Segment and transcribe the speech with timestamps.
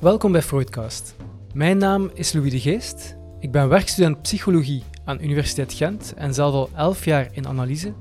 [0.00, 1.16] Welkom bij Freudcast.
[1.54, 3.16] Mijn naam is Louis de Geest.
[3.40, 7.92] Ik ben werkstudent psychologie aan Universiteit Gent en zelf al elf jaar in analyse.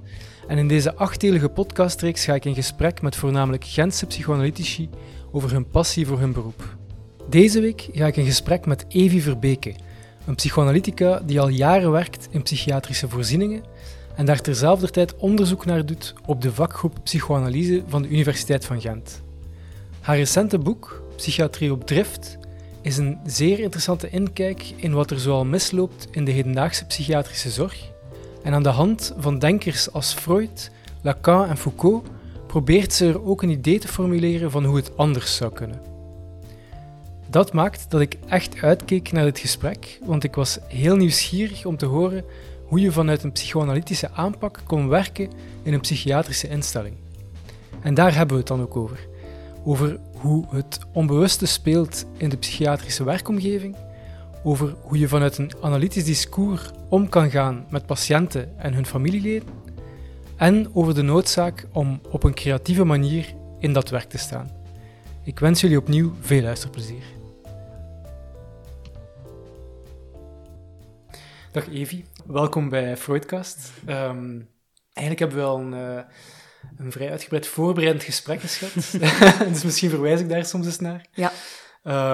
[0.48, 4.90] En in deze achtdelige podcastreeks ga ik in gesprek met voornamelijk Gentse psychoanalytici
[5.32, 6.78] over hun passie voor hun beroep.
[7.30, 9.76] Deze week ga ik in gesprek met Evi Verbeke,
[10.26, 13.64] een psychoanalytica die al jaren werkt in psychiatrische voorzieningen
[14.16, 18.82] en daar terzelfde tijd onderzoek naar doet op de vakgroep Psychoanalyse van de Universiteit van
[18.82, 19.22] Gent.
[20.00, 22.38] Haar recente boek, Psychiatrie op Drift,
[22.82, 27.92] is een zeer interessante inkijk in wat er zoal misloopt in de hedendaagse psychiatrische zorg.
[28.44, 32.08] En aan de hand van denkers als Freud, Lacan en Foucault
[32.48, 35.82] probeert ze er ook een idee te formuleren van hoe het anders zou kunnen.
[37.30, 41.78] Dat maakt dat ik echt uitkeek naar dit gesprek, want ik was heel nieuwsgierig om
[41.78, 42.24] te horen
[42.66, 45.30] hoe je vanuit een psychoanalytische aanpak kon werken
[45.64, 46.96] in een psychiatrische instelling.
[47.82, 49.08] En daar hebben we het dan ook over.
[49.64, 53.76] Over hoe het onbewuste speelt in de psychiatrische werkomgeving,
[54.44, 59.50] over hoe je vanuit een analytisch discours om kan gaan met patiënten en hun familieleden,
[60.36, 64.52] en over de noodzaak om op een creatieve manier in dat werk te staan.
[65.24, 67.04] Ik wens jullie opnieuw veel luisterplezier.
[71.52, 73.72] Dag Evi, welkom bij Freudcast.
[73.90, 74.50] Um,
[74.94, 76.02] eigenlijk hebben we al een, uh,
[76.78, 79.48] een vrij uitgebreid voorbereidend gesprek gehad.
[79.54, 81.06] dus misschien verwijs ik daar soms eens naar.
[81.12, 81.32] Ja.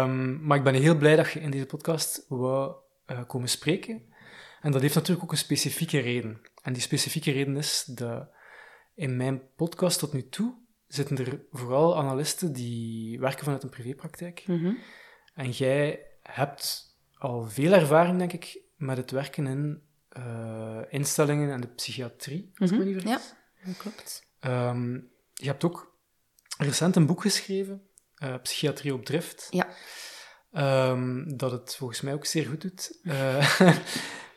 [0.04, 2.76] Um, maar ik ben heel blij dat je in deze podcast wou
[3.08, 4.14] uh, komen spreken.
[4.62, 6.42] En dat heeft natuurlijk ook een specifieke reden.
[6.62, 8.28] En die specifieke reden is dat
[8.96, 10.54] in mijn podcast tot nu toe
[10.88, 14.44] zitten er vooral analisten die werken vanuit een privépraktijk.
[14.48, 14.78] Mm -hmm.
[15.34, 19.82] En jij hebt al veel ervaring, denk ik, met het werken in
[20.18, 23.30] uh, instellingen en de psychiatrie, als mm ik me niet vergis.
[23.30, 24.28] Ja, dat klopt.
[24.48, 25.98] Um, je hebt ook
[26.58, 27.90] recent een boek geschreven,
[28.24, 29.48] uh, Psychiatrie op Drift.
[29.50, 29.68] Ja.
[30.90, 33.00] Um, dat het volgens mij ook zeer goed doet.
[33.04, 33.60] Uh,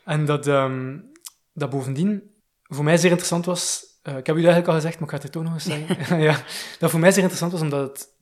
[0.05, 1.11] en dat, um,
[1.53, 2.33] dat bovendien
[2.63, 3.83] voor mij zeer interessant was.
[4.03, 5.63] Uh, ik heb u eigenlijk al gezegd, maar ik ga het er toch nog eens
[5.63, 6.19] zeggen.
[6.29, 6.43] ja,
[6.79, 8.13] dat voor mij zeer interessant was omdat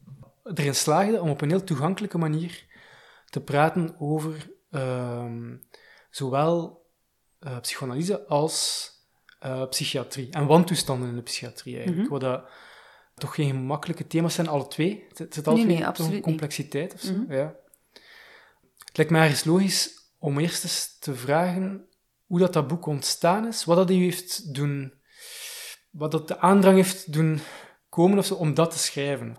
[0.44, 2.66] het erin slaagde om op een heel toegankelijke manier
[3.26, 4.56] te praten over
[6.10, 6.86] zowel
[7.62, 8.92] psychoanalyse als
[9.46, 10.32] uh, psychiatrie.
[10.32, 12.10] En wantoestanden in de psychiatrie eigenlijk.
[12.10, 12.14] Mhm.
[12.14, 12.30] Mm -hmm.
[12.30, 12.52] Wat dat
[13.16, 15.06] toch geen gemakkelijke thema's zijn, alle twee.
[15.14, 17.14] Het zit altijd nee, nee, complexiteit of zo.
[17.14, 17.36] Mm -hmm.
[17.36, 17.56] ja.
[18.78, 21.88] Het lijkt mij ergens logisch om eerst eens te vragen
[22.26, 24.94] hoe dat, dat boek ontstaan is, wat dat u heeft doen,
[25.92, 27.40] wat dat de aandrang heeft doen
[27.90, 29.36] komen of zo, om dat te schrijven.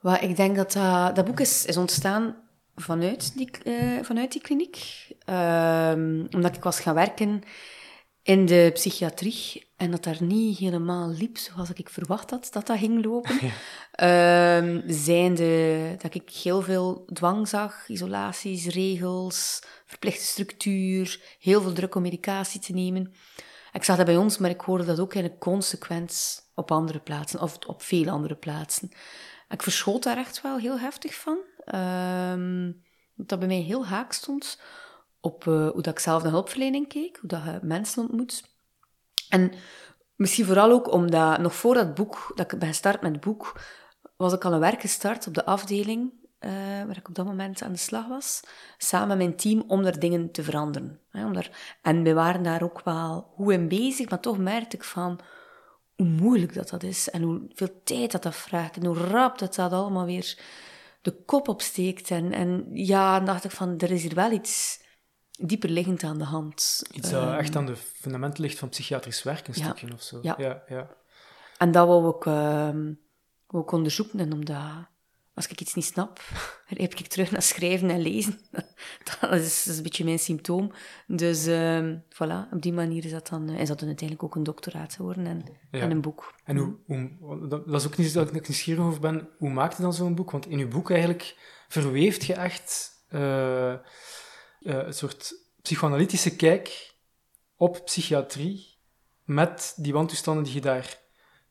[0.00, 2.36] Well, ik denk dat dat, dat boek is, is ontstaan
[2.74, 5.06] vanuit die, uh, vanuit die kliniek.
[5.26, 7.42] Um, omdat ik was gaan werken
[8.22, 12.78] in de psychiatrie en dat daar niet helemaal liep zoals ik verwacht had dat dat
[12.78, 13.38] ging lopen.
[13.92, 14.56] Ja.
[14.56, 21.94] Um, zijnde dat ik heel veel dwang zag, isolaties, regels, verplichte structuur, heel veel druk
[21.94, 23.12] om medicatie te nemen.
[23.72, 27.40] Ik zag dat bij ons, maar ik hoorde dat ook in consequent op andere plaatsen,
[27.40, 28.90] of op veel andere plaatsen.
[29.48, 31.38] Ik verschoot daar echt wel heel heftig van.
[31.74, 32.82] Um,
[33.14, 34.58] dat bij mij heel haak stond
[35.22, 38.44] op uh, hoe dat ik zelf naar hulpverlening keek, hoe dat je mensen ontmoet.
[39.28, 39.52] En
[40.16, 43.60] misschien vooral ook omdat, nog voor dat boek, dat ik ben gestart met het boek,
[44.16, 46.12] was ik al een werk gestart op de afdeling
[46.44, 46.50] uh,
[46.86, 48.40] waar ik op dat moment aan de slag was,
[48.78, 51.00] samen met mijn team, om daar dingen te veranderen.
[51.10, 51.34] Hè, om
[51.82, 55.20] en we waren daar ook wel hoe in bezig, maar toch merkte ik van
[55.96, 59.54] hoe moeilijk dat dat is en hoeveel tijd dat dat vraagt en hoe rap dat
[59.54, 60.38] dat allemaal weer
[61.02, 62.10] de kop opsteekt.
[62.10, 64.81] En, en ja, dan dacht ik van, er is hier wel iets
[65.38, 66.82] dieper liggend aan de hand.
[66.92, 70.02] Iets dat um, echt aan de fundamenten ligt van psychiatrisch werk, een ja, stukje of
[70.02, 70.18] zo.
[70.22, 70.34] Ja.
[70.38, 70.90] ja, ja.
[71.58, 72.24] En dat wou ik,
[73.46, 74.20] wou ik onderzoeken.
[74.20, 74.60] En omdat,
[75.34, 76.20] als ik iets niet snap,
[76.66, 78.38] heb ik terug naar schrijven en lezen.
[79.20, 80.72] dat, is, dat is een beetje mijn symptoom.
[81.06, 84.42] Dus um, voilà, op die manier is dat dan, is dat dan uiteindelijk ook een
[84.42, 85.80] doctoraat geworden en, ja.
[85.80, 86.34] en een boek.
[86.44, 86.76] En hoe,
[87.20, 90.14] hoe, dat is ook niet dat ik nieuwsgierig over ben, hoe maakt je dan zo'n
[90.14, 90.30] boek?
[90.30, 91.36] Want in je boek eigenlijk
[91.68, 93.74] verweeft je echt uh, uh,
[94.62, 96.94] een soort psychoanalytische kijk
[97.56, 98.78] op psychiatrie
[99.24, 100.98] met die wantoestanden die je daar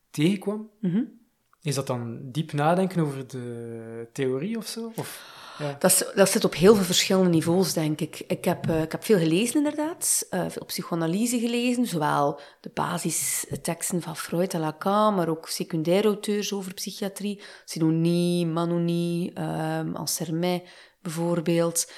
[0.09, 0.69] tegenkwam.
[0.79, 1.19] Mm -hmm.
[1.61, 4.91] Is dat dan diep nadenken over de theorie of zo?
[4.95, 5.75] Of, ja.
[5.79, 8.23] dat, dat zit op heel veel verschillende niveaus, denk ik.
[8.27, 10.27] Ik heb, uh, ik heb veel gelezen, inderdaad.
[10.31, 16.53] Uh, veel psychoanalyse gelezen, zowel de basisteksten van Freud en Lacan, maar ook secundaire auteurs
[16.53, 17.41] over psychiatrie.
[17.65, 20.63] Sidonie, Manoni, um, Ansermet
[21.01, 21.91] bijvoorbeeld.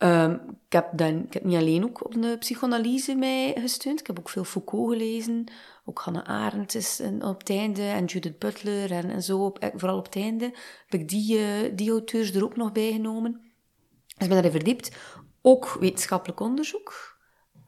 [0.00, 0.32] Ehm,
[0.66, 4.00] ik, heb dan, ik heb niet alleen ook op de psychoanalyse mij gesteund.
[4.00, 5.44] Ik heb ook veel Foucault gelezen.
[5.84, 7.82] Ook Hannah Arendt is op het einde.
[7.82, 9.44] En Judith Butler en, en zo.
[9.44, 10.44] Op, eh, vooral op het einde
[10.86, 13.32] heb ik die, uh, die auteurs er ook nog bij genomen.
[13.32, 14.96] Dus ik ben daarin verdiept.
[15.42, 17.18] Ook wetenschappelijk onderzoek.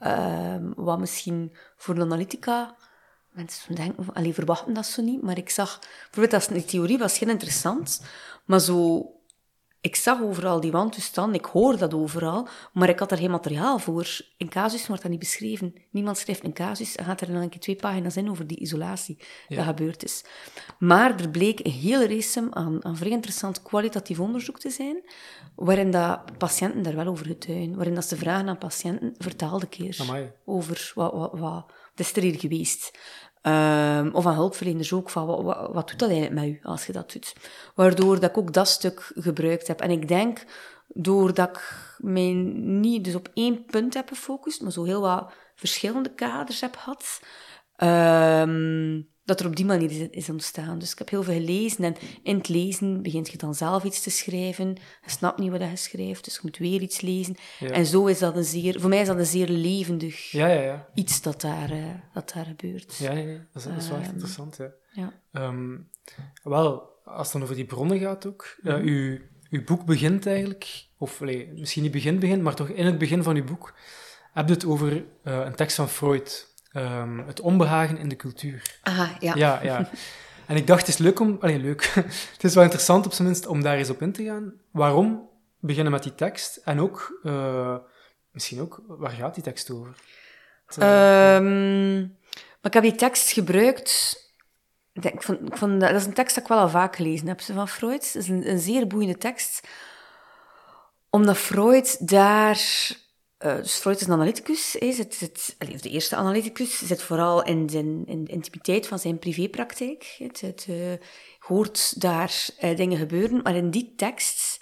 [0.00, 2.76] Um, wat misschien voor de analytica
[3.30, 5.22] mensen denken, alleen verwachten dat zo niet.
[5.22, 5.78] Maar ik zag,
[6.10, 8.02] bijvoorbeeld, dat, die theorie was heel interessant.
[8.44, 9.10] Maar zo
[9.82, 13.78] ik zag overal die wantoestand, ik hoor dat overal, maar ik had er geen materiaal
[13.78, 14.20] voor.
[14.36, 15.74] In casus wordt dat niet beschreven.
[15.90, 18.58] Niemand schrijft een casus en gaat er dan een keer twee pagina's in over die
[18.58, 19.18] isolatie
[19.48, 19.56] ja.
[19.56, 20.24] dat gebeurd is.
[20.78, 25.02] Maar er bleek een hele race aan, aan vrij interessant kwalitatief onderzoek te zijn,
[25.54, 29.68] waarin dat patiënten daar wel over getuigen, waarin dat ze vragen aan patiënten, vertaal de
[29.68, 29.96] keer
[30.44, 32.98] over wat, wat, wat, is er hier geweest.
[33.42, 36.86] Um, of aan hulpverleners ook, van wat, wat, wat, doet dat eigenlijk met u als
[36.86, 37.34] je dat doet?
[37.74, 39.80] Waardoor dat ik ook dat stuk gebruikt heb.
[39.80, 40.44] En ik denk,
[40.88, 46.14] doordat ik mij niet dus op één punt heb gefocust, maar zo heel wat verschillende
[46.14, 47.20] kaders heb gehad,
[47.76, 50.78] um, dat er op die manier is, ontstaan.
[50.78, 54.02] Dus ik heb heel veel gelezen en in het lezen begint je dan zelf iets
[54.02, 54.68] te schrijven.
[55.04, 57.36] Je snapt niet wat je schrijft, dus je moet weer iets lezen.
[57.60, 60.62] En zo is dat een zeer, voor mij is dat een zeer levendig ja, ja,
[60.62, 60.88] ja.
[60.94, 61.84] iets dat daar, uh,
[62.14, 62.96] dat daar gebeurt.
[62.96, 64.56] Ja, ja, dat is, dat is wel echt Ehm, interessant.
[64.56, 64.72] Ja.
[64.92, 65.20] Ja.
[65.32, 65.78] Ehm,
[66.42, 69.18] wel, als het dan over die bronnen gaat ook, uh, uw,
[69.50, 73.36] uw boek begint eigenlijk, of misschien niet begin begin, maar toch in het begin van
[73.36, 73.74] uw boek,
[74.32, 78.78] heb je het over uh, een tekst van Freud, um, het onbehagen in de cultuur.
[78.82, 79.34] Aha, ja.
[79.34, 79.88] Ja, ja.
[80.46, 81.36] En ik dacht, het is leuk om...
[81.40, 81.84] Allee, leuk.
[82.32, 84.52] het is wel interessant op zijn minst om daar eens op in te gaan.
[84.70, 85.28] Waarom
[85.60, 86.56] beginnen met die tekst?
[86.56, 87.76] En ook, uh,
[88.30, 89.94] misschien ook, waar gaat die tekst over?
[90.78, 94.20] Um, maar ik heb die tekst gebruikt...
[94.92, 97.40] Ik, vond, ik vond dat, is een tekst dat ik wel al vaak gelezen heb,
[97.40, 98.12] van Freud.
[98.12, 99.68] Dat is een, een zeer boeiende tekst.
[101.10, 102.60] Omdat Freud daar...
[103.44, 104.80] Uh, dus is een analyticus,
[105.58, 110.14] allez, de eerste analyticus, zit vooral in, zijn, in de intimiteit van zijn privépraktijk.
[110.18, 110.92] Het, het uh,
[111.38, 114.60] hoort daar uh, dingen gebeuren, maar in die tekst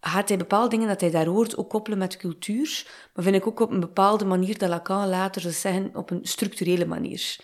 [0.00, 3.46] gaat hij bepaalde dingen dat hij daar hoort ook koppelen met cultuur, maar vind ik
[3.46, 7.36] ook op een bepaalde manier dat Lacan later zou zeggen, op een structurele manier.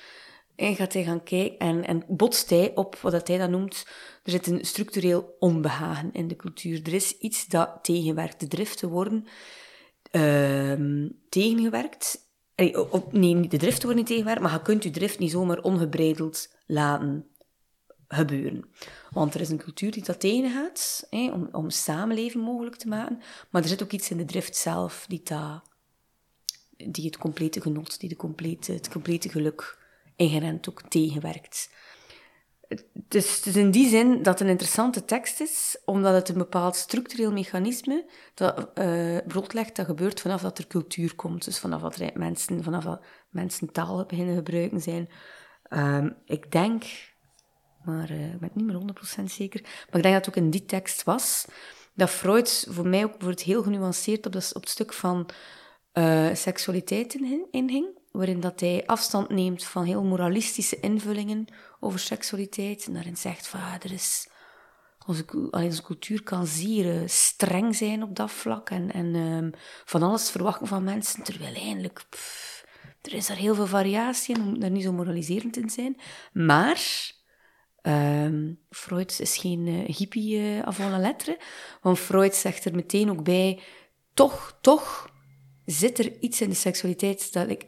[0.57, 3.87] En gaat hij gaan kijken en, en botst hij op wat dat hij dan noemt,
[4.23, 6.81] er zit een structureel onbehagen in de cultuur.
[6.85, 8.41] Er is iets dat tegenwerkt.
[8.41, 9.27] De driften worden
[10.13, 12.25] uh, tegengewerkt.
[12.57, 12.75] Nee,
[13.11, 17.27] nee, de driften worden niet tegengewerkt, maar je kunt je drift niet zomaar ongebreideld laten
[18.09, 18.65] gebeuren.
[19.11, 23.21] Want er is een cultuur die dat tegengaat, om, om samenleven mogelijk te maken,
[23.51, 25.63] maar er zit ook iets in de drift zelf die, dat,
[26.77, 29.85] die het complete genot, die de complete, het complete geluk
[30.17, 31.71] inherent ook tegenwerkt.
[32.93, 36.39] Dus het is in die zin dat het een interessante tekst is, omdat het een
[36.39, 38.75] bepaald structureel mechanisme dat
[39.27, 41.45] blootlegt dat gebeurt vanaf dat er cultuur komt.
[41.45, 45.09] Dus vanaf dat mensen, vanaf dat mensen taal beginnen gebruiken zijn.
[45.71, 46.85] Um, ik denk,
[47.85, 48.81] maar uh, ik ben niet meer
[49.21, 51.47] 100% zeker, maar ik denk dat het ook in die tekst was,
[51.95, 55.29] dat Freud voor mij ook wordt heel genuanceerd op, dat, op het stuk van
[55.93, 57.47] uh, seksualiteit inging.
[57.51, 61.45] In waarin dat hij afstand neemt van heel moralistische invullingen
[61.81, 62.87] over seksualiteit.
[62.87, 64.29] En daarin zegt van, ja, er is...
[65.07, 69.51] Onze, onze cultuur kan zeer uh, streng zijn op dat vlak en, en um,
[69.85, 72.07] van alles verwachten van mensen, terwijl eigenlijk...
[72.11, 72.65] Pff,
[73.03, 76.01] er is daar heel veel variatie in, om daar niet zo moraliserend in te zijn.
[76.33, 77.15] Maar...
[77.83, 81.41] Um, Freud is geen uh, hippie uh, avant la lettre,
[81.81, 83.61] want Freud zegt er meteen ook bij,
[84.15, 85.11] toch, toch
[85.65, 87.67] zit er iets in de seksualiteit dat ik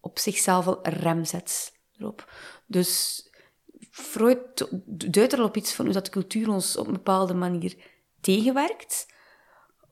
[0.00, 2.32] op zichzelf al een rem zet erop.
[2.66, 3.22] Dus
[3.90, 7.34] Freud duidt er al op iets van hoe dat de cultuur ons op een bepaalde
[7.34, 7.76] manier
[8.20, 9.06] tegenwerkt,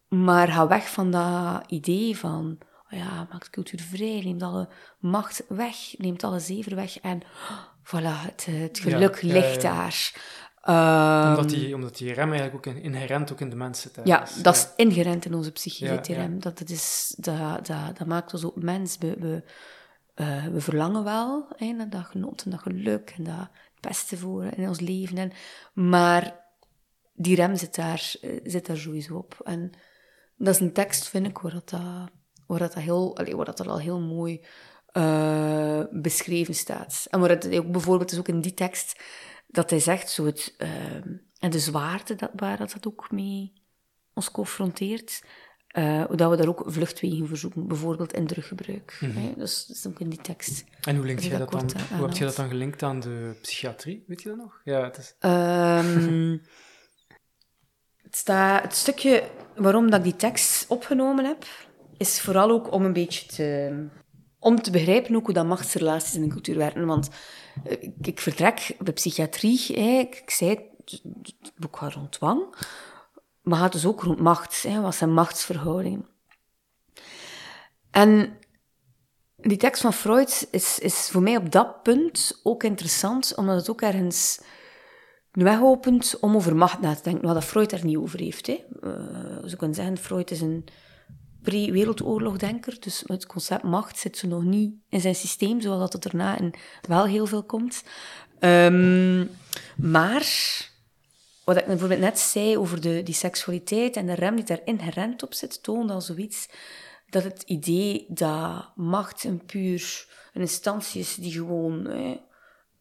[0.08, 2.58] maar ga weg van dat idee van,
[2.90, 7.22] oh ja, maakt cultuur vrij, neemt alle macht weg, neemt alle zever weg en
[7.82, 9.76] voilà, het, het geluk ja, ligt ja, ja.
[9.76, 10.34] daar.
[10.68, 14.00] Um, omdat, die, omdat die rem eigenlijk ook inherent ook in de mens zit.
[14.04, 16.40] Ja, dus, dat is inherent in onze psyche, die rem.
[16.40, 18.96] Dat, dat, is, dat, dat, dat maakt ons ook mens.
[18.98, 19.42] We, we,
[20.16, 21.48] uh, we verlangen wel
[21.88, 23.48] dat genot en dat geluk en dat
[23.80, 25.18] beste voor in ons leven.
[25.18, 25.32] En,
[25.72, 26.44] maar
[27.14, 29.40] die rem zit daar, uh, zit daar sowieso op.
[29.44, 29.72] En
[30.36, 31.70] dat is een tekst, vind ik, waar dat,
[32.46, 34.44] waar dat, heel, dat al heel mooi
[35.90, 37.06] beschreven staat.
[37.10, 39.02] En waar het ook bijvoorbeeld is ook in die tekst
[39.46, 40.54] dat hij zegt, zo het,
[41.38, 43.52] en de zwaarte dat, waar dat, dat ook mee
[44.14, 45.22] ons confronteert,
[45.78, 48.98] uh, dat we daar ook vluchtwegen voor zoeken, bijvoorbeeld in druggebruik.
[49.00, 49.10] Mhm.
[49.10, 49.34] Mm -hmm.
[49.36, 50.64] dus dat is ook in die tekst.
[50.80, 53.34] En hoe, link je dat, dat dan, hoe heb je dat dan gelinkt aan de
[53.42, 54.04] psychiatrie?
[54.06, 54.60] Weet je dat nog?
[54.64, 55.14] Ja, het is...
[55.20, 56.42] Um,
[58.06, 59.22] Het, staat, het stukje
[59.56, 61.44] waarom dat ik die tekst opgenomen heb,
[61.96, 63.86] is vooral ook om een beetje te,
[64.38, 66.86] om te begrijpen ook hoe dat machtsrelaties in de cultuur werken.
[66.86, 67.08] Want
[67.64, 71.00] eh, ik, vertrek bij psychiatrie, hè, ik, zei het,
[71.40, 72.54] het boek gaat rond dwang,
[73.46, 74.62] maar gaat dus ook rond macht.
[74.62, 76.06] Hè, wat zijn machtsverhoudingen?
[77.90, 78.38] En
[79.36, 83.70] die tekst van Freud is, is voor mij op dat punt ook interessant, omdat het
[83.70, 84.40] ook ergens
[85.32, 88.46] de weg opent om over macht na te denken, wat Freud er niet over heeft.
[88.46, 88.64] Hè.
[88.82, 90.64] Uh, zo kunnen zeggen, Freud is een
[91.42, 96.10] pre-wereldoorlogdenker, dus het concept macht zit zo nog niet in zijn systeem, zoals dat er
[96.10, 96.54] daarna in
[96.88, 97.82] wel heel veel komt.
[98.40, 99.30] Um,
[99.76, 100.26] maar,
[101.46, 105.22] wat ik bijvoorbeeld net zei over de, die seksualiteit en de rem die daar inherent
[105.22, 106.48] op zit, toont al zoiets
[107.08, 111.90] dat het idee dat macht een puur een instantie is die gewoon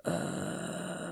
[0.01, 1.09] uh,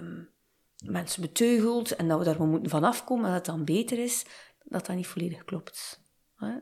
[0.85, 3.99] mensen beteugelt en dat we daar gewoon moeten van afkomen en dat het dan beter
[3.99, 4.25] is,
[4.63, 6.01] dat dat niet volledig klopt.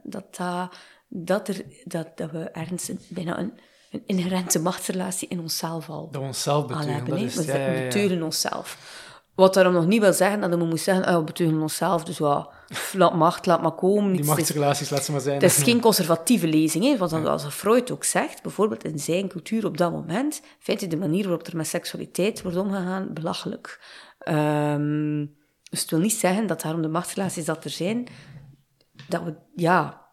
[0.04, 0.70] Dat, dat,
[1.08, 3.60] dat, er, dat, dat we ergens bijna een,
[3.92, 7.14] een inherente machtsrelatie in onszelf al, dat we onszelf beteugelen, hebben.
[7.14, 9.10] Dat is, we ja, beteugelen onszelf.
[9.42, 12.20] Wat daarom nog niet wil zeggen dat we moeten zeggen, oh, we beteugelen onszelf, dus
[12.20, 12.50] wat,
[12.94, 14.14] laat macht, laat maar komen.
[14.14, 15.42] Die machtsrelaties, laat ze maar zijn.
[15.42, 19.66] Het is geen conservatieve lezing, hè, want als Freud ook zegt, bijvoorbeeld in zijn cultuur
[19.66, 23.80] op dat moment, vindt hij de manier waarop er met seksualiteit wordt omgegaan belachelijk.
[24.30, 25.36] Um,
[25.70, 28.08] dus het wil niet zeggen dat daarom de machtsrelaties dat er zijn,
[29.08, 30.06] dat we, ja,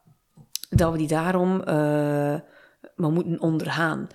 [0.70, 1.66] dat we die daarom uh,
[2.97, 4.08] maar moeten ondergaan.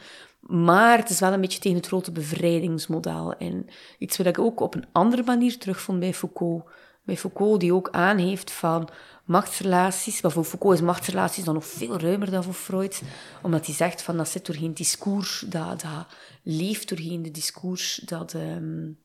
[0.47, 3.33] Maar het is wel een beetje tegen het grote bevrijdingsmodel.
[3.37, 6.69] En iets wat ik ook op een andere manier terugvond bij Foucault.
[7.03, 8.89] Bij Foucault, die ook aanheeft van
[9.25, 10.21] machtsrelaties.
[10.21, 13.01] Maar voor Foucault is machtsrelaties dan nog veel ruimer dan voor Freud.
[13.41, 16.07] Omdat hij zegt van dat zit doorheen discours, dat, dat
[16.43, 17.95] leeft doorheen de discours.
[17.95, 18.99] Dat, um,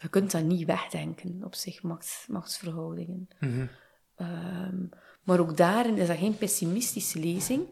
[0.00, 3.28] je kunt dat niet wegdenken op zich, machts, machtsverhoudingen.
[3.40, 3.68] Mm
[4.16, 4.88] um,
[5.22, 7.62] maar ook daarin is dat geen pessimistische lezing.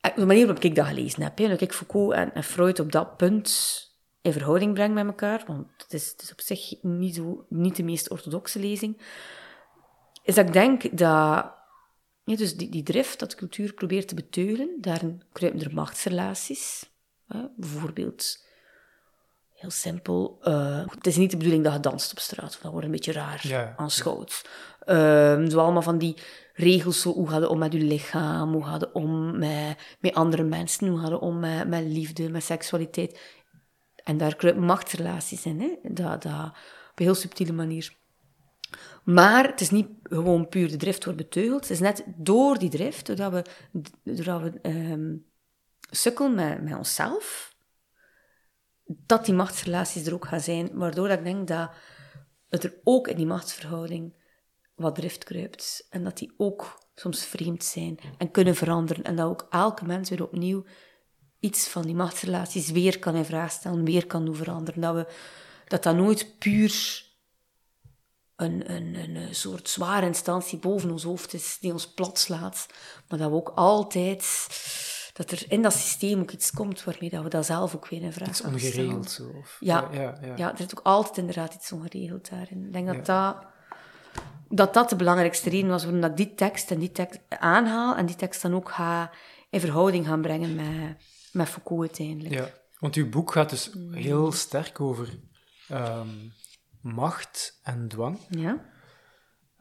[0.00, 2.80] Eh, de manier waarop ik dat gelezen heb, hè, dat ik Foucault en, en, Freud
[2.80, 3.78] op dat punt
[4.22, 7.76] in verhouding breng met elkaar, want het is, het is op zich niet, zo, niet
[7.76, 9.00] de meest orthodoxe lezing,
[10.22, 11.58] is dat ik denk dat
[12.24, 16.90] ja, dus die, die drift dat cultuur probeert te beteugelen, daarin kruipen er machtsrelaties.
[17.26, 18.46] Hè, bijvoorbeeld
[19.54, 20.38] heel simpel.
[20.42, 23.12] Uh, het is niet de bedoeling dat je danst op straat, dat wordt een beetje
[23.12, 24.48] raar ja, aanschouwd.
[24.86, 26.16] Um, zo allemaal van die
[26.60, 30.14] regels, zo, hoe gaat het om met je lichaam, hoe gaat het om met, met
[30.14, 33.20] andere mensen, hoe gaat het om met, met liefde, met seksualiteit.
[34.04, 35.92] En daar kruipen machtsrelaties in, hè?
[35.92, 36.46] Dat, dat,
[36.90, 37.98] op een heel subtiele manier.
[39.04, 41.60] Maar het is niet gewoon puur de drift wordt beteugeld.
[41.60, 43.44] Het is net door die drift, doordat we,
[44.02, 45.26] doordat we um,
[45.90, 47.54] sukkelen met, met onszelf,
[48.84, 51.70] dat die machtsrelaties er ook gaan zijn, waardoor dat ik denk dat
[52.48, 54.14] het er ook in die machtsverhouding
[54.80, 55.86] wat drift kruipt.
[55.90, 59.04] En dat die ook soms vreemd zijn en kunnen veranderen.
[59.04, 60.64] En dat ook elke mens weer opnieuw
[61.40, 64.80] iets van die machtsrelaties weer kan in vraag stellen, weer kan doen veranderen.
[64.80, 65.06] Dat, we,
[65.66, 67.04] dat dat nooit puur
[68.36, 72.66] een, een, een soort zware instantie boven ons hoofd is die ons plat slaat,
[73.08, 74.46] maar dat we ook altijd
[75.12, 78.02] dat er in dat systeem ook iets komt waarmee dat we dat zelf ook weer
[78.02, 79.32] in vraag Iets ongeregeld zo.
[79.38, 80.50] Of, ja, ja, ja, ja.
[80.50, 82.64] er zit ook altijd inderdaad iets ongeregeld daarin.
[82.64, 83.36] Ik denk dat dat,
[84.48, 88.06] dat dat de belangrijkste reden was waarom ik die tekst en die tekst aanhaal en
[88.06, 89.10] die tekst dan ook ga
[89.50, 90.96] in verhouding gaan brengen met,
[91.32, 92.34] met Foucault uiteindelijk.
[92.34, 92.48] Ja,
[92.78, 95.18] want uw boek gaat dus heel sterk over
[95.68, 96.08] ehm,
[96.80, 98.18] macht en dwang.
[98.28, 98.68] Ja.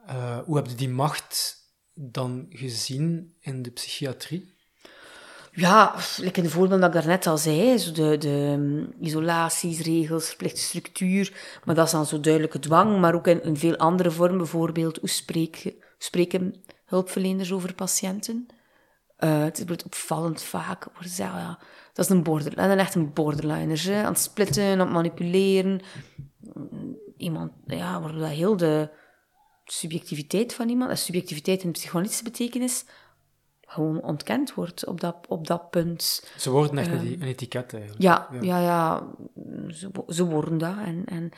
[0.09, 1.57] Uh, hoe heb je die macht
[1.93, 4.57] dan gezien in de psychiatrie?
[5.59, 10.27] Ja, like de voorbeeld dat ik daarnet al zei, zo de, de um, isolaties, regels,
[10.27, 11.33] verplichte structuur,
[11.65, 14.97] maar dat is dan zo duidelijke dwang, maar ook in, in veel andere vormen, bijvoorbeeld
[14.97, 15.09] hoe
[15.97, 18.47] spreken, hulpverleners over patiënten.
[19.19, 21.59] Uh, het wordt opvallend vaak, wordt zeggen, ja,
[21.93, 25.81] dat is een borderliner, echt een borderliner, hè, aan het splitten, aan het manipuleren.
[27.17, 28.89] Iemand, ja, wordt dat heel de
[29.65, 32.85] subjectiviteit van iemand, de subjectiviteit in de psychoanalytische betekenis,
[33.69, 36.23] gewoon ontkend wordt op dat, op dat punt.
[36.37, 38.01] Ze worden echt een ehm, etiket eigenlijk.
[38.01, 39.07] Ja, ja, ja,
[39.67, 40.75] ze, ze worden dat.
[40.85, 41.31] En, en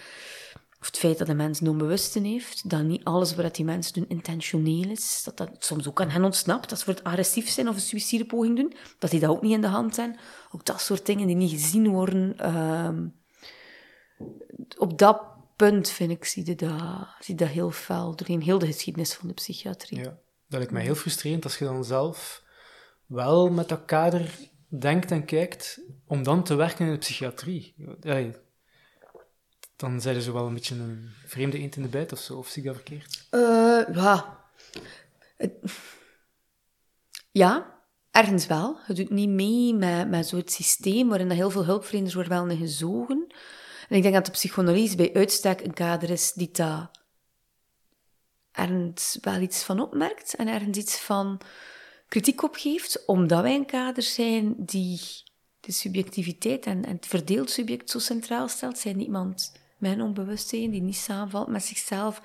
[0.80, 3.94] of het feit dat een mens een onbewuste heeft, dat niet alles wat die mensen
[3.94, 7.50] doen intentioneel is, dat dat soms ook aan hen ontsnapt, dat ze voor het agressief
[7.50, 10.20] zijn of een suïcidepoging doen, dat die dat ook niet in de hand zijn.
[10.52, 12.38] Ook dat soort dingen die niet gezien worden.
[12.38, 13.08] Ehm,
[14.78, 15.22] op dat
[15.56, 16.80] punt, vind ik, zie je dat,
[17.20, 20.00] zie je dat heel fel doorheen heel de geschiedenis van de psychiatrie.
[20.00, 20.21] Ja
[20.52, 22.44] dat lijkt mij heel frustrerend als je dan zelf
[23.06, 24.32] wel met dat kader
[24.68, 27.76] denkt en kijkt om dan te werken in de psychiatrie.
[28.02, 28.40] het
[29.76, 32.48] dan zijn ze wel een beetje een vreemde eend in de bijt of zo, of
[32.48, 33.28] zie ik dat verkeerd?
[33.32, 34.40] Uh, ja.
[37.32, 37.80] Ja,
[38.12, 38.78] ergens wel.
[38.88, 42.48] Je doet niet mee met, met zo'n systeem waarin dat heel veel hulpverleners worden wel
[42.48, 43.28] in gezogen.
[43.90, 46.92] En ik denk dat de psychoanalyse bij uitstek een kader is die daar
[48.52, 51.42] ergens wel iets van opmerkt en ergens iets van
[52.08, 55.00] kritiek op geeft, omdat wij een kader zijn die
[55.60, 58.78] de subjectiviteit en, en het verdeeld subject zo centraal stelt.
[58.78, 62.22] Zijn iemand met een onbewustzijn die niet samenvalt met zichzelf.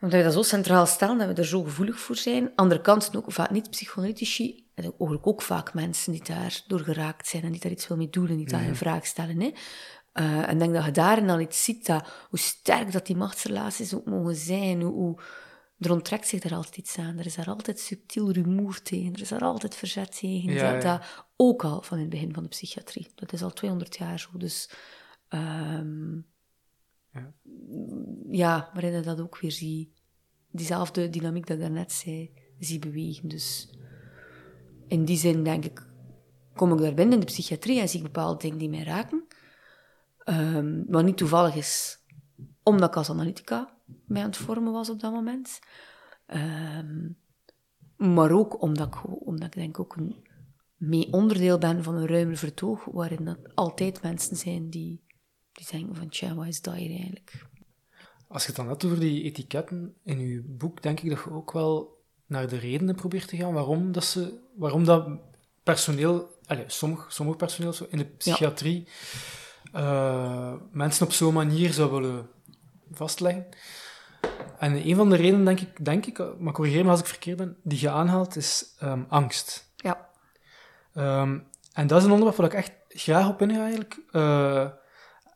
[0.00, 2.52] Omdat we dat zo centraal stellen, dat we er zo gevoelig voor zijn.
[2.54, 7.26] Andere kant ook vaak niet psychoanalytici, en ook, ook vaak mensen die daar door geraakt
[7.26, 9.40] zijn en die daar iets wil mee doen en die daar een vraag stellen.
[9.40, 9.52] Hè.
[10.14, 13.16] Uh, en ik denk dat je daarin al iets ziet, dat, hoe sterk dat die
[13.16, 15.20] machtsrelaties ook mogen zijn, hoe, hoe
[15.78, 17.18] er onttrekt zich er altijd iets aan.
[17.18, 20.52] Er is daar altijd subtiel rumoer tegen, er is daar altijd verzet tegen.
[20.52, 23.08] Ja, dat, dat, ook al van in het begin van de psychiatrie.
[23.14, 24.28] Dat is al 200 jaar zo.
[24.32, 24.70] Dus
[25.28, 26.26] um,
[27.12, 27.32] ja.
[28.30, 29.92] ja, waarin je dat ook weer zie.
[30.50, 33.28] Diezelfde dynamiek dat ik daarnet zei, zie bewegen.
[33.28, 33.70] Dus
[34.86, 35.86] in die zin denk ik,
[36.54, 39.26] kom ik daar binnen in de psychiatrie en zie ik bepaalde dingen die mij raken.
[40.30, 41.98] Um, wat niet toevallig is,
[42.62, 45.58] omdat ik als analytica mij aan het vormen was op dat moment.
[46.26, 47.16] Um,
[47.96, 50.28] maar ook omdat ik, omdat ik denk ook een
[50.76, 55.02] mee onderdeel ben van een ruimer vertoog, waarin dat altijd mensen zijn die,
[55.52, 57.46] die denken van, tja, wat is dat hier eigenlijk?
[58.28, 61.30] Als je het dan hebt over die etiketten in je boek, denk ik dat je
[61.30, 65.08] ook wel naar de redenen probeert te gaan waarom dat, ze, waarom dat
[65.62, 68.88] personeel, allez, sommig, sommig personeel zo in de psychiatrie,
[69.74, 72.28] uh, mensen op zo'n manier zou willen
[72.92, 73.46] vastleggen.
[74.58, 77.36] En een van de redenen, denk ik, denk ik maar corrigeer me als ik verkeerd
[77.36, 79.72] ben, die je aanhaalt, is um, angst.
[79.76, 80.08] Ja.
[80.94, 84.00] Um, en dat is een onderwerp waar ik echt graag op inga, eigenlijk.
[84.12, 84.60] Uh,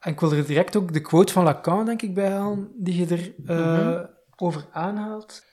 [0.00, 2.96] en ik wil er direct ook de quote van Lacan, denk ik, bij halen, die
[2.96, 4.10] je er uh, mm -hmm.
[4.36, 5.44] over aanhaalt.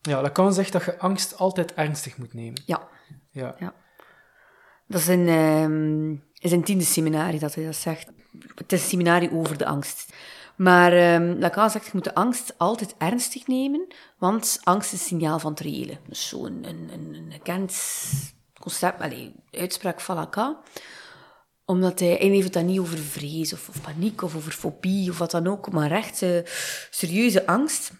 [0.00, 2.62] Ja, Lacan zegt dat je angst altijd ernstig moet nemen.
[2.66, 2.88] Ja.
[3.30, 3.54] Ja.
[3.58, 3.74] ja.
[4.86, 8.08] Dat is een, um, is een tiende seminarie dat hij dat zegt.
[8.54, 10.12] Het is een seminarie over de angst.
[10.56, 13.86] Maar um, Lacan zegt, je moet de angst altijd ernstig nemen,
[14.18, 15.98] want angst is een signaal van het reële.
[16.08, 17.82] Dus zo'n een, een, een gekend
[18.60, 20.56] concept, allez, uitspraak van Lacan.
[21.64, 25.18] Omdat hij, hij heeft het niet over vrees of, of, paniek of over fobie of
[25.18, 26.38] wat dan ook, maar echt uh,
[26.90, 27.92] serieuze angst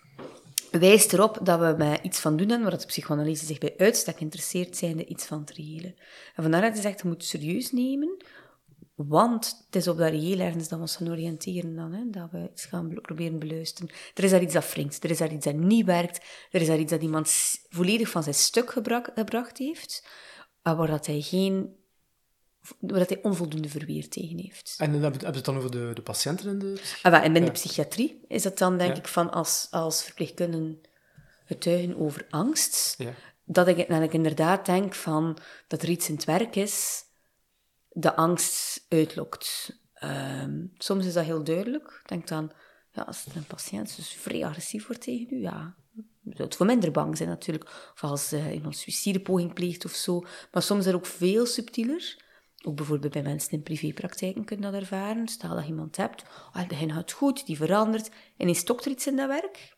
[0.71, 4.21] wijst erop dat we met iets van doen hebben waar de psychoanalyse zich bij uitstek
[4.21, 5.95] interesseert, zijnde iets van het reële.
[6.35, 8.25] En vandaar dat hij zegt, je moet het serieus nemen,
[8.95, 12.31] want het is op dat reëel ergens dat we ons gaan oriënteren dan, hè, dat
[12.31, 13.91] we iets gaan proberen beluisteren.
[14.15, 16.67] Er is daar iets dat wringt, er is daar iets dat niet werkt, er is
[16.67, 17.31] daar iets dat iemand
[17.69, 20.07] volledig van zijn stuk gebracht heeft,
[20.63, 21.79] waar dat hij geen
[22.81, 24.75] waar hij onvoldoende verweer tegen heeft.
[24.79, 27.13] En dan hebben we het dan over de, de patiënten in de psychiatrie?
[27.13, 30.81] Ah, en binnen de psychiatrie is dat dan, denk ik, van als, als verpleegkundigen
[31.45, 33.15] getuigen over angst, ja.
[33.45, 37.05] dat, ik, dat ik inderdaad denk van dat er iets in het werk is
[37.89, 39.79] de angst uitlokt.
[40.05, 42.03] Um, soms is dat heel duidelijk.
[42.07, 42.53] Denk dan,
[42.93, 45.75] ja, als een patiënt dus vrij agressief wordt tegen u, ja,
[46.25, 47.71] zou het voor minder bang zijn natuurlijk.
[47.95, 50.21] Of als uh, iemand suïcidepoging pleegt of zo.
[50.53, 52.29] Maar soms is dat ook veel subtieler.
[52.63, 55.29] Ook bijvoorbeeld bij mensen in privépraktijken kunnen dat ervaren.
[55.29, 56.23] Stel dat je iemand hebt,
[56.57, 59.77] oh, de hen gaat goed, die verandert, en is stokt er iets in dat werk.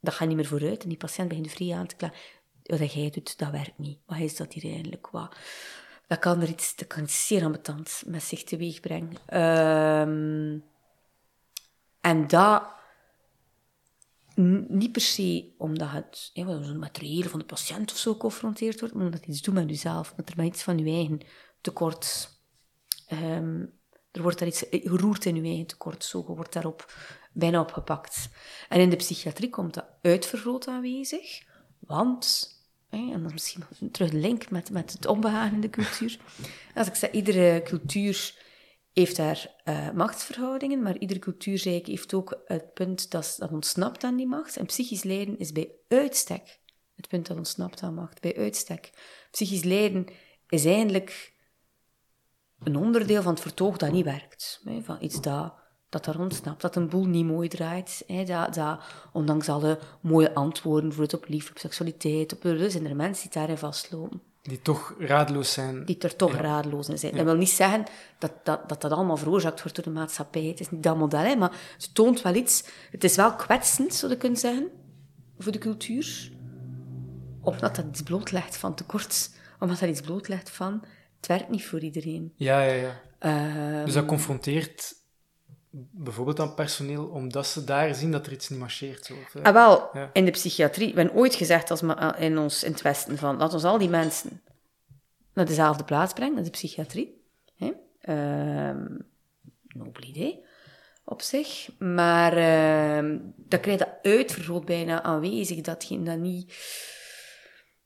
[0.00, 2.16] Dat gaat niet meer vooruit en die patiënt begint vrij aan te klagen.
[2.62, 3.98] Wat jij doet, dat werkt niet.
[4.06, 5.10] Wat is dat hier eigenlijk?
[5.10, 5.36] Wat?
[6.06, 9.40] Dat kan er iets, dat kan zeer ambetant met zich teweeg brengen.
[10.08, 10.64] Um,
[12.00, 12.78] en dat
[14.68, 19.04] niet per se omdat het ja, materieel van de patiënt of zo geconfronteerd wordt, maar
[19.04, 21.20] omdat het iets doet met jezelf, dat er met iets van je eigen
[21.60, 22.28] tekort.
[23.12, 23.78] Um,
[24.10, 26.92] er wordt daar iets geroerd in je eigen tekort, zo je wordt daarop
[27.32, 28.28] bijna opgepakt.
[28.68, 31.42] En in de psychiatrie komt dat uitvergroot aanwezig,
[31.78, 32.54] want,
[32.88, 36.18] en dat is misschien terug link met, met het onbehagen in de cultuur.
[36.74, 38.34] Als ik zeg, iedere cultuur
[38.92, 44.16] heeft daar uh, machtsverhoudingen, maar iedere cultuurrijk heeft ook het punt dat, dat ontsnapt aan
[44.16, 44.56] die macht.
[44.56, 46.58] En psychisch lijden is bij uitstek
[46.96, 48.90] het punt dat ontsnapt aan macht, bij uitstek.
[49.30, 50.06] Psychisch lijden
[50.48, 51.32] is eigenlijk
[52.62, 54.60] een onderdeel van het vertoog dat niet werkt.
[54.64, 55.54] Hè, van iets dat,
[55.88, 58.02] dat daar ontsnapt, dat een boel niet mooi draait.
[58.06, 58.80] Hè, dat, dat,
[59.12, 63.22] ondanks alle mooie antwoorden, voor het op liefde, op seksualiteit, op de zijn er mensen
[63.22, 64.22] die daarin vastlopen.
[64.42, 65.84] Die toch raadloos zijn.
[65.84, 67.16] Die er toch raadloos in zijn.
[67.16, 67.84] Dat wil niet zeggen
[68.18, 70.42] dat dat, dat dat allemaal veroorzaakt wordt door de maatschappij.
[70.42, 72.64] Het is niet dat model, hè, maar het toont wel iets.
[72.90, 74.68] Het is wel kwetsend, zou je kunnen zeggen,
[75.38, 76.32] voor de cultuur.
[77.40, 79.30] Omdat dat iets blootlegt van tekort.
[79.58, 80.84] Omdat dat iets blootlegt van
[81.20, 82.32] het werkt niet voor iedereen.
[82.36, 83.00] Ja, ja, ja.
[83.78, 84.94] Um, dus dat confronteert
[85.90, 89.06] bijvoorbeeld aan personeel, omdat ze daar zien dat er iets niet marcheert?
[89.06, 90.10] Zo, of, eh, Ah, wel, Ja.
[90.12, 93.36] in de psychiatrie, we hebben ooit gezegd als, ma- in, ons, in het Westen van,
[93.36, 94.42] laat ons al die mensen
[95.34, 97.22] naar dezelfde plaats brengen, naar de psychiatrie.
[97.56, 97.72] Hè?
[98.00, 98.86] Ehm,
[99.68, 100.44] nobel idee
[101.04, 101.68] op zich.
[101.78, 106.52] Maar ehm dan krijg je dat uitvergroot bijna aanwezig, dat niet, dat niet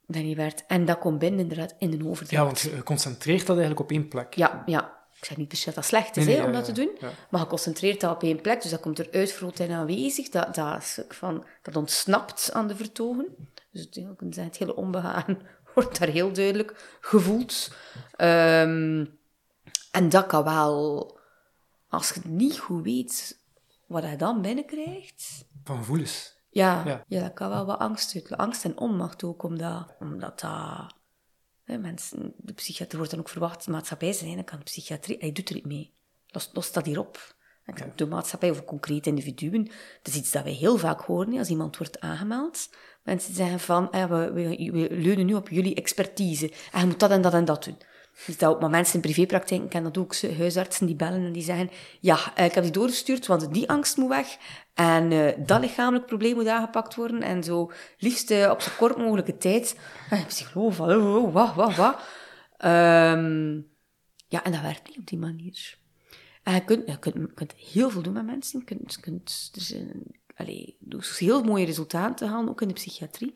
[0.06, 0.64] werd.
[0.66, 2.30] En dat komt binnen inderdaad in de overdracht.
[2.30, 4.34] ja, want je concentreert dat eigenlijk op één plek.
[4.34, 5.02] Ja, ja.
[5.18, 6.72] Ik zeg niet per se dat dat slecht is Nee, nee, hè, om dat te
[6.72, 6.90] doen,
[7.30, 10.28] maar je concentreert dat op één plek, dus dat komt er uitvergroot en aanwezig.
[10.28, 13.26] Dat, dat, van, dat ontsnapt aan de vertogen.
[13.70, 15.40] Dus het, het hele onbehagen
[15.74, 17.70] wordt daar heel duidelijk gevoeld.
[18.16, 19.04] Ehm,
[19.90, 21.18] en dat kan wel,
[21.88, 23.38] als je het niet goed weet
[23.86, 26.33] wat je dan binnenkrijgt, Van gevoelens.
[26.54, 27.04] Ja, Ja.
[27.08, 27.20] ja.
[27.20, 28.36] dat kan wel wat angst uit.
[28.36, 30.94] Angst en onmacht ook, omdat, omdat dat...
[31.64, 35.16] Hè, mensen, de psychiater wordt dan ook verwacht, de maatschappij zijn, dan kan de psychiatrie...
[35.18, 35.94] Hij doet er niet mee.
[36.26, 37.34] Los, los dat hierop.
[37.74, 39.64] Zeg, De maatschappij of concrete individuen,
[40.02, 42.68] dat is iets dat wij heel vaak horen als iemand wordt aangemeld.
[43.02, 46.52] Mensen zeggen van, eh, we, we, we leunen nu op jullie expertise.
[46.72, 47.78] En je moet dat en dat en dat doen.
[48.26, 50.36] Dus dat maar mensen in privépraktijken kennen dat ook.
[50.36, 53.96] Huisartsen die bellen en die zeggen, ja, eh, ik heb die doorgestuurd, want die angst
[53.96, 54.36] moet weg.
[54.74, 57.22] En eh, dat lichamelijk probleem moet aangepakt worden.
[57.22, 59.78] En zo liefst eh, op zo kort mogelijke tijd.
[60.10, 62.00] En psycholoog van, oh, wat, wat, wat.
[62.56, 63.60] Ehm,
[64.28, 65.78] ja, en dat werkt niet op die manier.
[66.42, 68.58] En je kunt, je kunt, je kunt heel veel doen met mensen.
[68.58, 69.96] Je kunt, je kunt, er
[70.36, 73.34] allee, dus heel mooie resultaten halen, ook in de psychiatrie.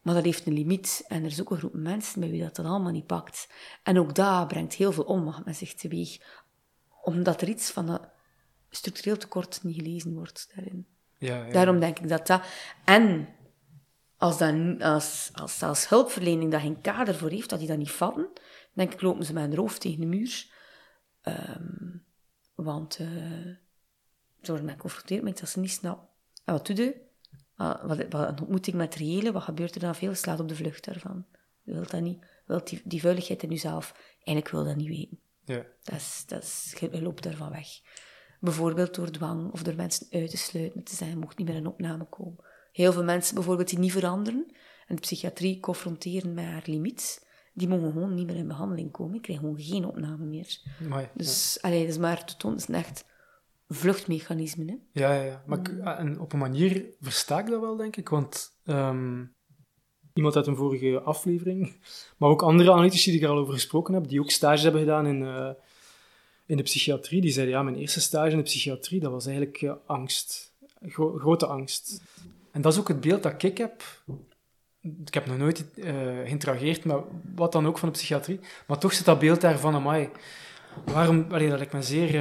[0.00, 1.04] Maar dat heeft een limiet.
[1.08, 3.48] En er is ook een groep mensen bij wie dat dan allemaal niet pakt.
[3.82, 6.18] En ook dat brengt heel veel onmacht met zich teweeg.
[7.02, 8.08] Omdat er iets van dat
[8.70, 10.86] structureel tekort niet gelezen wordt daarin.
[11.18, 11.52] Ja, ja.
[11.52, 12.42] Daarom denk ik dat dat...
[12.84, 13.28] En
[14.16, 17.90] als, dat, als, als zelfs hulpverlening daar geen kader voor heeft, dat die dat niet
[17.90, 18.28] vatten,
[18.72, 20.46] denk ik, lopen ze met hun hoofd tegen de muur.
[21.20, 21.96] Ehm,
[22.54, 23.56] want eh
[24.40, 26.08] ze worden met geconfronteerd met dat ze niet snappen.
[26.44, 27.08] En wat doe je?
[27.60, 30.14] Wat, wat, wat een ontmoeting met reële, wat gebeurt er dan veel?
[30.14, 31.26] Slaat op de vlucht daarvan.
[31.62, 32.18] Je wilt dat niet.
[32.20, 33.94] Je wilt die, die vuiligheid in jezelf.
[34.12, 35.20] Eigenlijk wil dat niet weten.
[35.44, 35.66] Ja.
[35.82, 37.68] Dat is, dat is, je loopt daarvan weg.
[38.40, 41.56] Bijvoorbeeld door dwang of door mensen uit te sluiten, te zeggen, je mocht niet meer
[41.56, 42.44] in opname komen.
[42.72, 44.46] Heel veel mensen bijvoorbeeld die niet veranderen
[44.86, 49.12] en de psychiatrie confronteren met haar limiet, die mogen gewoon niet meer in behandeling komen.
[49.12, 50.58] Die krijgen gewoon geen opname meer.
[50.88, 51.10] Ja.
[51.14, 53.04] Dus, allee, dat is maar te tonen, dat is echt
[53.74, 54.64] vluchtmechanisme.
[54.64, 54.76] Hè?
[55.00, 55.42] Ja, ja, ja.
[55.46, 58.08] Maar ik- ah, en op een manier versta ik dat wel, denk ik.
[58.08, 59.24] Want ehm,
[60.14, 61.76] iemand uit een vorige aflevering,
[62.16, 64.80] maar ook andere analytici die ik er al over gesproken heb, die ook stage hebben
[64.80, 65.50] gedaan in, eh,
[66.46, 69.62] in de psychiatrie, die zeiden, ja, mijn eerste stage in de psychiatrie, dat was eigenlijk
[69.62, 70.52] eh, angst.
[70.82, 72.00] Gro- grote angst.
[72.50, 73.82] En dat is ook het beeld dat ik heb.
[75.04, 75.92] Ik heb nog nooit eh,
[76.24, 76.96] geïnterageerd met
[77.34, 80.08] wat dan ook van de psychiatrie, maar toch zit dat beeld daar van, amai,
[80.84, 82.14] waarom, allee, dat lijkt me zeer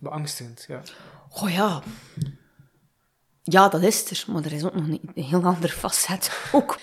[0.00, 0.64] beangstigend.
[0.68, 0.82] Ja.
[1.30, 1.82] Oh ja.
[3.42, 4.32] Ja, dat is er.
[4.32, 6.78] Maar er is ook nog een, heel ander facet ook.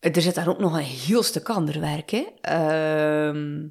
[0.00, 2.10] Er zit daar ook nog een heel stuk ander werk.
[2.10, 2.26] Hè.
[2.40, 3.68] Ehm,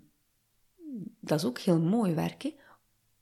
[1.20, 2.54] dat is ook heel mooi werk.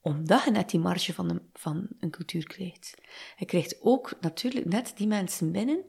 [0.01, 2.97] Omdat je net die marge van een, van een cultuur krijgt.
[3.35, 5.85] Je krijgt ook natuurlijk net die mensen binnen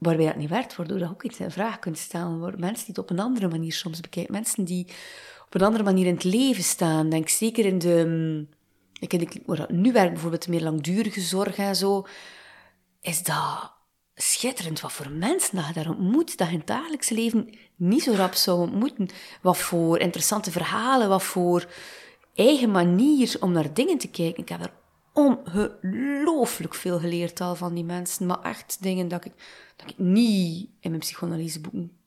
[0.00, 2.60] waarbij dat niet werkt, waardoor je ook iets in vraag kunt stellen.
[2.60, 4.32] Mensen die het op een andere manier soms bekijken.
[4.32, 4.86] Mensen die
[5.50, 7.08] op een andere manier in het leven staan.
[7.08, 8.04] Denk zeker in de...
[8.06, 8.48] mm,
[9.00, 12.06] Ik, dat nu werkt, bijvoorbeeld meer langdurige zorg en zo,
[13.00, 13.72] is dat
[14.14, 18.02] schitterend wat voor mensen dat je daar ontmoet, dat je in het dagelijkse leven niet
[18.02, 19.08] zo rap zou ontmoeten.
[19.42, 21.68] Wat voor interessante verhalen, wat voor
[22.34, 24.42] eigen manier om naar dingen te kijken.
[24.42, 24.72] Ik heb er
[25.12, 29.32] ongelooflijk veel geleerd al van die mensen, maar echt dingen dat ik,
[29.76, 31.99] dat ik niet in mijn psychoanalyseboeken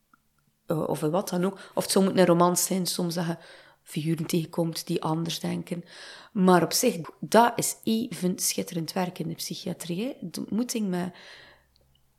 [0.74, 1.60] of in wat dan ook.
[1.74, 3.38] Of het zou moeten een romans zijn, soms dat je
[3.84, 5.84] figuren tegenkomt die anders denken.
[6.32, 10.04] Maar op zich, dat is even schitterend werk in de psychiatrie.
[10.06, 10.28] hè.
[10.28, 11.14] De ontmoeting met,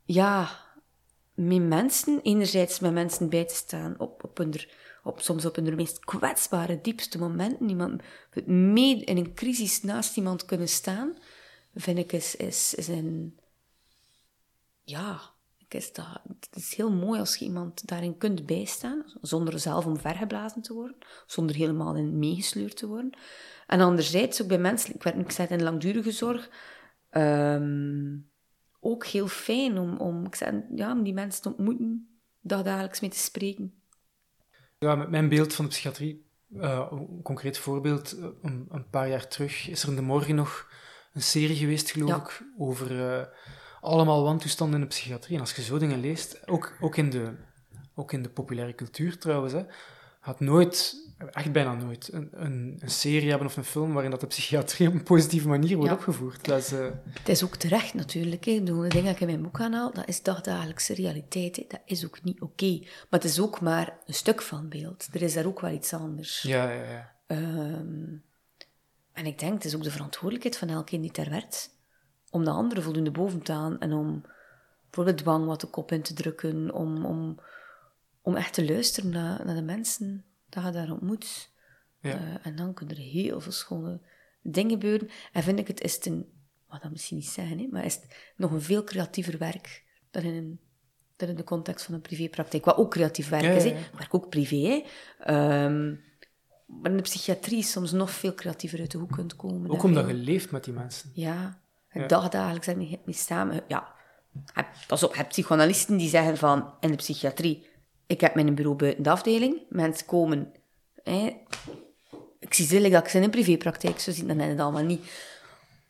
[0.05, 0.49] ja,
[1.33, 4.53] met mensen, enerzijds met mensen bij te staan, op, op, hun,
[5.03, 7.69] op, soms op hun meest kwetsbare, diepste momenten.
[7.69, 8.01] Iemand
[8.45, 11.17] mee in een crisis naast iemand kunnen staan,
[11.75, 13.39] vind ik is, is, is een,
[14.83, 15.34] ja,
[15.75, 20.61] is dat, het is heel mooi als je iemand daarin kunt bijstaan, zonder zelf omvergeblazen
[20.61, 23.17] te worden, zonder helemaal in meegesleurd te worden.
[23.67, 26.49] En anderzijds ook bij mensen, ik werk ik het in langdurige zorg,
[27.09, 28.17] ehm,
[28.79, 33.09] ook heel fijn om, om, ik zei, ja, om die mensen te ontmoeten, dagelijks mee
[33.09, 33.73] te spreken.
[34.79, 36.25] Ja, met mijn beeld van de psychiatrie,
[36.59, 40.69] eh, een concreet voorbeeld, een, paar jaar terug is er in de morgen nog
[41.13, 42.15] een serie geweest, geloof Ja.
[42.15, 43.25] ik, over eh,
[43.85, 45.35] allemaal wantoestanden in de psychiatrie.
[45.35, 47.33] En als je zo dingen leest, ook, ook, in, de,
[47.95, 49.63] ook in de populaire cultuur trouwens, hè,
[50.21, 50.95] gaat nooit,
[51.31, 54.87] echt bijna nooit, een, een, een, serie hebben of een film waarin dat de psychiatrie
[54.89, 56.45] op een positieve manier wordt opgevoerd.
[56.45, 56.87] Dat is, uh...
[57.09, 58.45] Het is ook terecht natuurlijk.
[58.45, 58.63] Hè.
[58.63, 61.55] De dingen die ik in mijn boek aanhaal, dat is dagdagelijkse realiteit.
[61.55, 61.65] Hè.
[61.67, 62.79] Dat is ook niet oké.
[62.79, 65.07] Maar het is ook maar een stuk van beeld.
[65.13, 66.41] Er is daar ook wel iets anders.
[66.41, 67.13] Ja, ja, ja.
[67.27, 68.23] Um,
[69.13, 71.69] en ik denk, het is ook de verantwoordelijkheid van elkeen die ter werd
[72.35, 74.23] om de anderen voldoende boven te gaan en om
[74.83, 77.39] bijvoorbeeld dwang wat de kop in te drukken, om, om,
[78.21, 81.51] om echt te luisteren naar, naar de mensen dat je daar ontmoet.
[81.99, 82.13] Ja.
[82.13, 83.99] Uh, en dan kunnen er heel veel schone
[84.41, 85.09] dingen gebeuren.
[85.31, 86.25] En vind ik het, is het een,
[86.67, 90.23] wat dat misschien niet zeggen, hè, maar is het nog een veel creatiever werk dan
[90.23, 90.59] in, een,
[91.15, 92.65] dan in de context van een privépraktijk.
[92.65, 93.69] Wat ook creatief werk is, hè.
[93.69, 94.83] ik werk ook privé.
[95.17, 95.65] Hè.
[95.65, 96.03] Um,
[96.65, 99.69] maar in de psychiatrie soms nog veel creatiever uit de hoek kunt komen.
[99.69, 101.11] Ook omdat je leeft met die mensen.
[101.13, 101.63] Ja,
[102.01, 102.07] ja.
[102.07, 103.63] dagdagelijks mee samen.
[103.67, 103.93] Ja,
[104.87, 107.67] pas op, je hebt psychoanalisten die zeggen van, in de psychiatrie,
[108.07, 110.51] ik heb mijn bureau buiten de afdeling, mensen komen,
[111.03, 111.37] hè,
[112.39, 115.33] ik zie zelf dat ik in een privépraktijk, zo ziet dat net allemaal niet.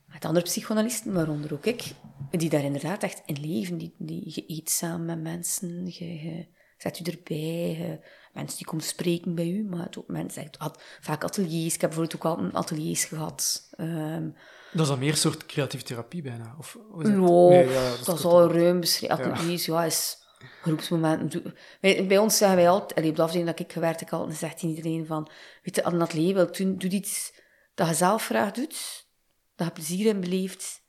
[0.06, 1.84] Met andere psychoanalisten, waaronder ook ik,
[2.30, 6.46] die daar inderdaad echt in leven, die, die je eet samen met mensen, je,
[6.78, 8.00] zet u erbij,
[8.32, 11.74] mensen die komen spreken bij u, maar het mensen, had vaak ateliers.
[11.74, 13.68] Ik heb bijvoorbeeld ook al ateliers gehad.
[13.78, 14.34] Um,
[14.72, 16.54] dat is dan meer een soort creatieve therapie bijna?
[16.58, 17.16] Of, is dat?
[17.16, 19.16] Nee, ja, dat, dat is al ruim beschreven.
[19.16, 20.16] Ateliers, ja, is
[20.62, 21.54] groepsmomenten.
[21.80, 24.62] Bij, ons zeggen wij altijd, allee, op de afdeling dat ik gewerkt heb, altijd zegt
[24.62, 25.30] iedereen van,
[25.62, 27.32] weet je, als een atelier wil doen, doe iets
[27.74, 29.06] dat je zelf graag doet,
[29.54, 30.82] dat je plezier in beleeft,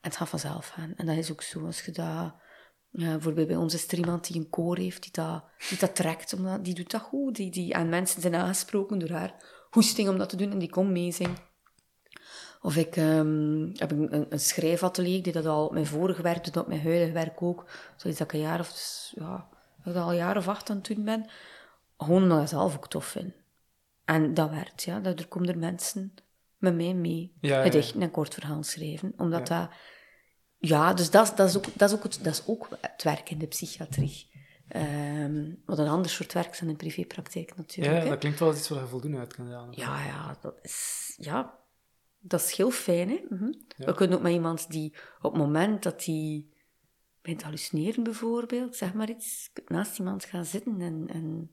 [0.00, 0.92] en het gaat vanzelf gaan.
[0.96, 2.34] En dat is ook zo, als je dat
[2.90, 5.96] ja, bijvoorbeeld bij ons is er iemand die een koor heeft, die dat, die dat
[5.96, 7.36] trekt, omdat, die doet dat goed.
[7.36, 9.34] Die, die aan mensen zijn aangesproken door haar
[9.70, 11.36] hoesting om dat te doen en die komt meezingen.
[12.66, 16.56] Of ik um, heb een, een, schrijfatelier, die dat al op mijn vorige werk doet,
[16.56, 17.64] op mijn huidige werk ook.
[17.96, 18.70] Zoiets dat ik een jaar of,
[19.14, 19.48] ja,
[19.84, 21.30] dat ik al een jaar of acht aan het doen ben.
[21.98, 23.34] Gewoon omdat ik zelf ook tof vind.
[24.04, 25.00] En dat werkt, ja.
[25.00, 26.14] Daardoor komen er mensen
[26.56, 27.32] met mij mee.
[27.40, 29.12] Ja, gedichten en kort verhaal schrijven.
[29.16, 29.68] Omdat dat
[30.58, 33.30] ja, dus dat, dat, is ook, dat, is ook het, dat is ook het werk
[33.30, 34.30] in de psychiatrie.
[34.76, 38.02] Um, wat een ander soort werk is dan in privépraktijk natuurlijk.
[38.02, 39.76] Ja, dat klinkt wel als iets waar je voldoende uit kan halen.
[39.76, 41.64] Ja, ja, dat is, ja,
[42.28, 43.08] dat is heel fijn.
[43.08, 43.20] Hè?
[43.28, 43.52] Mhm.
[43.76, 46.46] We kunnen ook met iemand die op het moment dat hij
[47.22, 51.52] begint hallucineren bijvoorbeeld, zeg maar iets, naast iemand gaan zitten en, en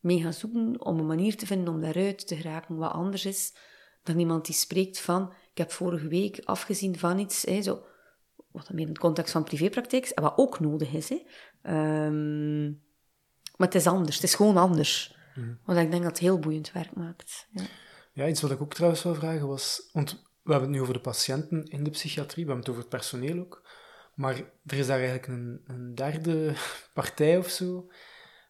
[0.00, 3.54] mee gaan zoeken om een manier te vinden om daaruit te geraken wat anders is
[4.02, 7.84] dan iemand die spreekt van, ik heb vorige week afgezien van iets, hè, zo
[8.50, 11.08] wat meer in de context van privépraktijk is, en wat ook nodig is.
[11.08, 11.22] Hè.
[12.06, 12.82] Um,
[13.56, 15.16] maar het is anders, het is gewoon anders.
[15.34, 15.58] Mm.
[15.64, 17.48] Want ik denk dat het heel boeiend werk maakt.
[17.50, 17.62] Ja.
[18.14, 20.10] Ja, iets wat ik ook trouwens wil vragen was, want
[20.42, 23.00] we hebben het nu over de patiënten in de psychiatrie, we hebben het over het
[23.00, 23.68] personeel ook,
[24.14, 24.34] maar
[24.66, 26.54] er is daar eigenlijk een, een derde
[26.94, 27.90] partij of zo,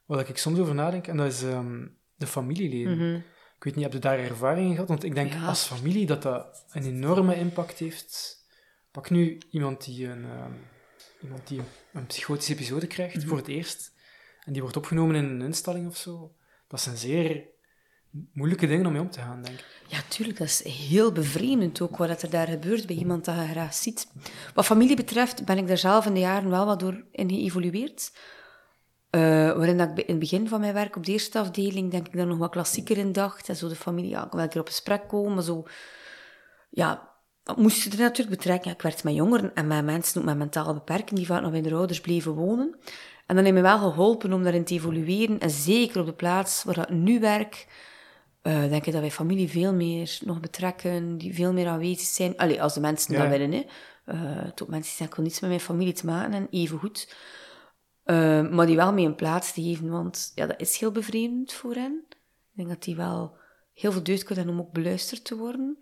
[0.06, 2.96] waar ik soms over nadenk, en dat is um, de familieleden.
[2.96, 3.20] Mhm.
[3.56, 4.88] Ik weet niet, heb je daar ervaring in gehad?
[4.88, 8.42] Want ik denk als familie dat dat een enorme impact heeft
[8.94, 10.44] Pak nu iemand die een, uh,
[11.22, 11.60] iemand die
[11.92, 13.26] een psychotische episode krijgt mhm.
[13.28, 13.92] voor het eerst
[14.44, 16.34] en die wordt opgenomen in een instelling of zo.
[16.68, 17.46] Dat zijn zeer
[18.32, 19.64] moeilijke dingen om mee om te gaan, denk ik.
[19.86, 20.38] Ja, tuurlijk.
[20.38, 24.08] Dat is heel bevreemdend ook wat er daar gebeurt bij iemand dat je graag ziet.
[24.54, 28.12] Wat familie betreft ben ik daar zelf in de jaren wel wat door in geëvolueerd.
[29.10, 29.20] Uh,
[29.52, 32.16] waarin dat ik in het begin van mijn werk op de eerste afdeling, denk ik,
[32.16, 33.48] daar nog wat klassieker in dacht.
[33.48, 35.66] En zo de familie, ja, ik wil een keer op gesprek komen, zo...
[36.70, 37.14] Ja,
[37.56, 38.70] moest je er natuurlijk betrekken.
[38.70, 41.74] ik werd met jongeren en met mensen met mentale beperking die vaak nog bij de
[41.74, 42.78] ouders bleven wonen.
[43.26, 45.38] En dan heeft me wel geholpen om daarin te evolueren.
[45.38, 47.66] En zeker op de plaats waar ik nu werk,
[48.46, 52.36] uh, denk ik dat wij familie veel meer nog betrekken, die veel meer aanwezig zijn.
[52.36, 53.64] Allee, als de mensen dat willen, hè.
[54.06, 57.14] Uh, tot mensen die ik wil niets met mijn familie te maken en even goed.
[58.04, 61.52] Uh, maar die wel mee een plaats te geven, want ja, dat is heel bevreemdend
[61.52, 62.04] voor hen.
[62.08, 63.36] Ik denk dat die wel
[63.72, 65.78] heel veel deugd kunnen om ook beluisterd te worden.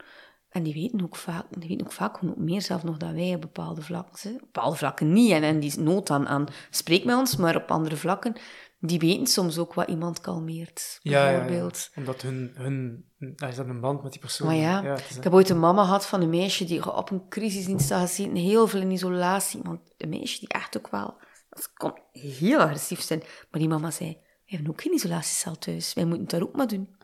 [0.48, 3.34] En die weten ook vaak, die weten ook vaak ook meer zelf nog dan wij
[3.34, 4.34] op bepaalde vlakken.
[4.34, 5.30] Op bepaalde vlakken niet.
[5.30, 8.34] En, en die nood aan, aan spreek met ons, maar op andere vlakken,
[8.84, 10.98] die weten soms ook wat iemand kalmeert.
[11.02, 11.90] Bijvoorbeeld.
[11.92, 14.46] Ja, Omdat hun, hun, daar is dat een band met die persoon.
[14.46, 17.90] Maar ja, ik heb ooit een mama gehad van een meisje die op een crisisdienst
[17.90, 19.60] had gezeten, heel veel in isolatie.
[19.62, 21.16] Want een meisje die echt ook wel,
[21.50, 23.22] dat kon heel agressief zijn.
[23.50, 25.94] Maar die mama zei, we hebben ook geen isolatiecel thuis.
[25.94, 26.96] Wij moeten het daar ook maar doen.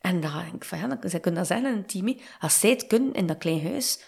[0.00, 2.16] En dan denk ik van, ja, dan, zij kunnen dat zeggen in een team.
[2.40, 4.02] Als zij het kunnen in dat klein huis,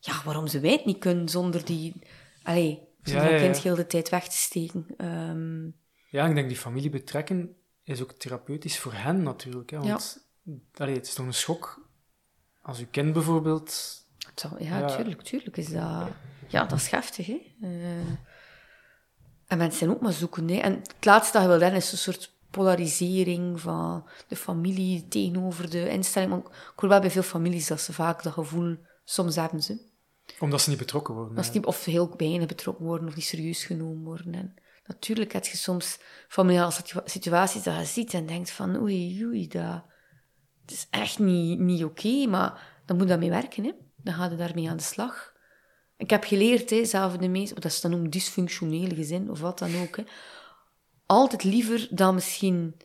[0.00, 1.94] ja, waarom ze wij het niet kunnen zonder die...
[2.42, 4.86] Allee, zonder ja, kind heel de tijd weg te steken.
[4.98, 5.82] Um,
[6.14, 9.70] ja, ik denk die familie betrekken is ook therapeutisch voor hen natuurlijk.
[9.70, 10.26] Hè, want
[10.76, 11.88] allee, het is toch een schok
[12.62, 14.02] als uw kind bijvoorbeeld...
[14.58, 16.08] ja, ja, tuurlijk, tuurlijk is dat...
[16.46, 17.52] Ja, dat is heftig, hè.
[17.62, 17.96] Uh,
[19.46, 20.56] en mensen zijn ook maar zoeken, hè.
[20.56, 25.70] En het laatste dat je wil hebben is een soort polarisering van de familie tegenover
[25.70, 26.30] de instelling.
[26.30, 29.80] Maar ik hoor wel bij veel families dat ze vaak dat gevoel soms hebben ze.
[30.40, 31.36] Omdat ze niet betrokken worden.
[31.36, 34.34] Als of heel weinig betrokken worden of niet serieus genomen worden.
[34.34, 34.54] En
[34.86, 36.72] natuurlijk heb je soms familiale
[37.04, 39.82] situaties dat je ziet en denkt van oei, oei, dat,
[40.66, 43.64] is echt niet, niet oké, maar dan moet je daarmee werken.
[43.64, 43.72] Hè?
[43.96, 45.32] Dan ga je daarmee aan de slag.
[45.96, 49.58] Ik heb geleerd, hè, zelf de meeste, dat is dan een dysfunctionele gezin of wat
[49.58, 49.96] dan ook.
[49.96, 50.02] Hè.
[51.06, 52.76] Altijd liever dan misschien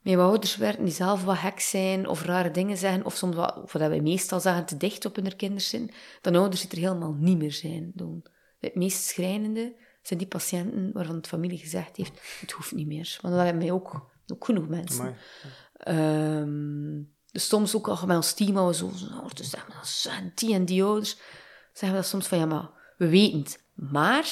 [0.00, 3.36] met wat ouders werken die zelf wat hek zijn of rare dingen zeggen, of soms
[3.36, 6.88] wat, wat wij meestal zeggen, te dicht op hun kinderen zijn, dan ouders die er
[6.88, 7.90] helemaal niet meer zijn.
[7.94, 8.24] Doen.
[8.60, 13.18] Het meest schrijnende zijn die patiënten waarvan de familie gezegd heeft, het hoeft niet meer.
[13.20, 15.16] Want dat hebben wij ook, ook genoeg mensen.
[15.88, 18.90] Um, dus soms ook al met ons team, we zo,
[19.34, 21.16] te zeggen, dat zijn die en die ouders,
[21.72, 23.64] zeggen we dat soms van, ja, maar we weten het.
[23.74, 24.24] Maar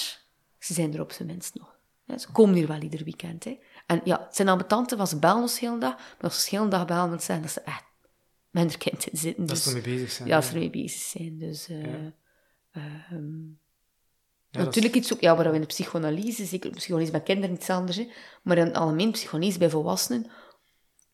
[0.58, 1.76] ze zijn er op zijn minst nog.
[2.20, 3.44] ze komen hier wel ieder weekend.
[3.44, 3.58] Hè.
[3.86, 5.96] En ja, het zijn ambetanten, want ze bellen ons de hele dag.
[5.96, 7.84] Maar als ze de hele dag bellen, dan zeggen dat ze echt
[8.50, 9.46] met hun kind zitten.
[9.46, 10.28] Dat ze dus ermee bezig zijn.
[10.28, 11.38] Ja, ze ermee bezig zijn.
[11.38, 11.68] Dus...
[11.68, 11.82] Uh,
[14.50, 17.96] natuurlijk iets ook, ja, waar we in de psychoanalyse, zeker psychoanalyse bij kinderen iets anders,
[17.96, 18.08] hè,
[18.42, 20.30] maar in algemeen psychoanalyse bij volwassenen,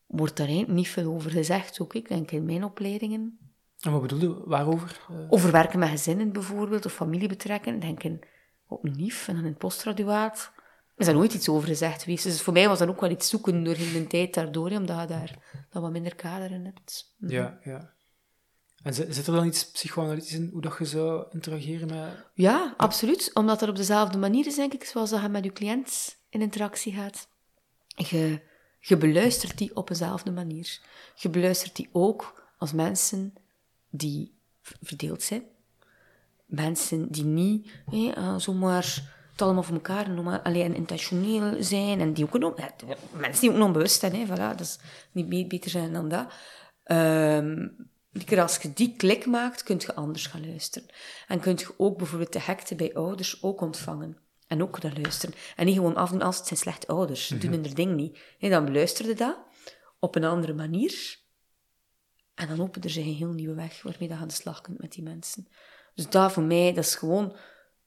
[0.06, 1.80] wordt daar niet veel over gezegd.
[1.80, 3.38] Ook ik denk in mijn opleidingen
[3.84, 4.42] en wat bedoel je?
[4.44, 5.00] Waarover?
[5.10, 5.16] Uh...
[5.28, 7.80] Over werken met gezinnen bijvoorbeeld, of familie betrekken.
[7.80, 8.20] Denken
[8.68, 10.52] op NIF en dan in het postgraduaat.
[10.56, 12.24] Er is daar nooit iets over gezegd geweest.
[12.24, 15.06] Dus voor mij was dat ook wel iets zoeken door de tijd daardoor, omdat je
[15.06, 15.38] daar
[15.70, 17.14] dan wat minder kader in hebt.
[17.18, 17.32] Mhm.
[17.32, 17.93] Ja, ja.
[18.84, 22.26] En zit er dan iets psychoanalytisch in, hoe dat je zou interageren met...
[22.34, 23.30] Ja, absoluut.
[23.34, 26.40] Omdat dat op dezelfde manier is, denk ik, zoals dat je met je cliënt in
[26.40, 27.28] interactie gaat.
[28.80, 30.80] Je, beluistert die op dezelfde manier.
[31.14, 33.34] Je beluistert die ook als mensen
[33.90, 34.34] die
[34.82, 35.42] verdeeld zijn.
[36.46, 42.24] Mensen die niet uh, zomaar het allemaal voor elkaar noemen, alleen intentioneel zijn en die
[42.24, 42.54] ook een,
[43.12, 44.78] mensen die ook onbewust zijn, hè, voilà, dat is
[45.12, 46.32] niet beter zijn dan dat.
[46.86, 47.92] Um,
[48.38, 50.88] als je die klik maakt, kun je anders gaan luisteren.
[51.28, 54.18] En kun je ook bijvoorbeeld de hekte bij ouders ook ontvangen.
[54.46, 55.34] En ook naar luisteren.
[55.56, 57.28] En niet gewoon afdoen als het zijn slechte ouders.
[57.28, 57.50] Mm -hmm.
[57.50, 58.18] Doen hun ding niet.
[58.38, 59.36] Nee, dan beluisterde dat
[59.98, 61.18] op een andere manier.
[62.34, 64.80] En dan opent er zich een heel nieuwe weg waarmee je aan de slag kunt
[64.80, 65.48] met die mensen.
[65.94, 67.36] Dus daar voor mij, dat is gewoon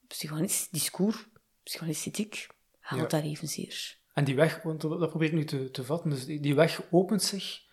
[0.08, 1.26] psychologisch discours,
[1.64, 2.48] psychologisch
[2.80, 3.98] haalt daar evenzeer.
[4.14, 7.24] En die weg, want dat probeer ik nu te, te vatten, dus die, weg opent
[7.24, 7.66] zich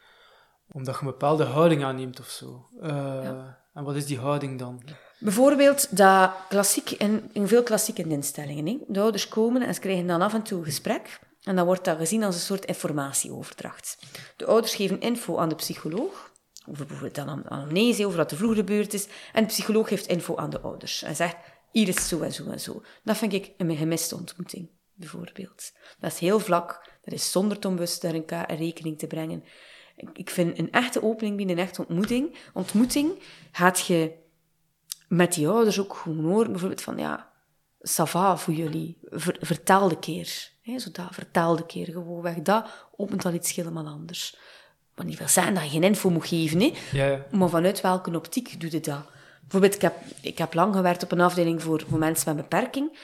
[0.74, 2.68] omdat je een bepaalde houding aanneemt of zo.
[2.82, 3.28] Uh,
[3.74, 4.82] En wat is die houding dan?
[5.18, 8.66] Bijvoorbeeld dat klassiek in, in veel klassieke instellingen.
[8.66, 8.78] Hè?
[8.88, 11.20] De ouders komen en ze krijgen dan af en toe een gesprek.
[11.42, 13.98] En dan wordt dat gezien als een soort informatieoverdracht.
[14.36, 16.32] De ouders geven info aan de psycholoog
[16.66, 19.08] over bijvoorbeeld dan amnesie, over wat er vroeger gebeurd is.
[19.32, 21.36] En de psycholoog geeft info aan de ouders en zegt,
[21.72, 22.82] hier is zo en zo en zo.
[23.02, 25.72] Dat vind ik een gemiste ontmoeting, bijvoorbeeld.
[25.98, 29.44] Dat is heel vlak, dat is zonder het onbewust daar een rekening te brengen.
[30.12, 32.34] Ik vind een echte opening binnen een echte ontmoeting.
[32.52, 33.12] Ontmoeting
[33.52, 34.12] gaat je
[35.08, 37.32] met die ouders ook gewoon horen, bijvoorbeeld van, ja,
[37.80, 38.98] sava voor jullie,
[39.40, 40.50] vertel de keer.
[40.62, 42.36] Hè, zo dat, vertel de keer, gewoon weg.
[42.36, 44.36] Dat opent al iets helemaal anders.
[44.94, 46.72] Wat niet wil zeggen dat je geen info moet geven, hè?
[46.92, 47.26] Ja, ja.
[47.30, 49.04] maar vanuit welke optiek doe je dat?
[49.40, 52.98] Bijvoorbeeld, ik heb, ik heb lang gewerkt op een afdeling voor, voor mensen met beperking.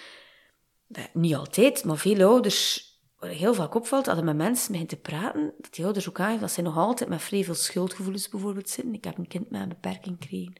[1.12, 2.89] Niet altijd, maar veel ouders,
[3.20, 6.50] heel vaak opvalt, hadden met mensen beginnen te praten, dat die ouders ook aangeven dat
[6.50, 8.94] ze nog altijd met vrij veel schuldgevoelens bijvoorbeeld zitten.
[8.94, 10.54] Ik heb een kind met een beperking gekregen.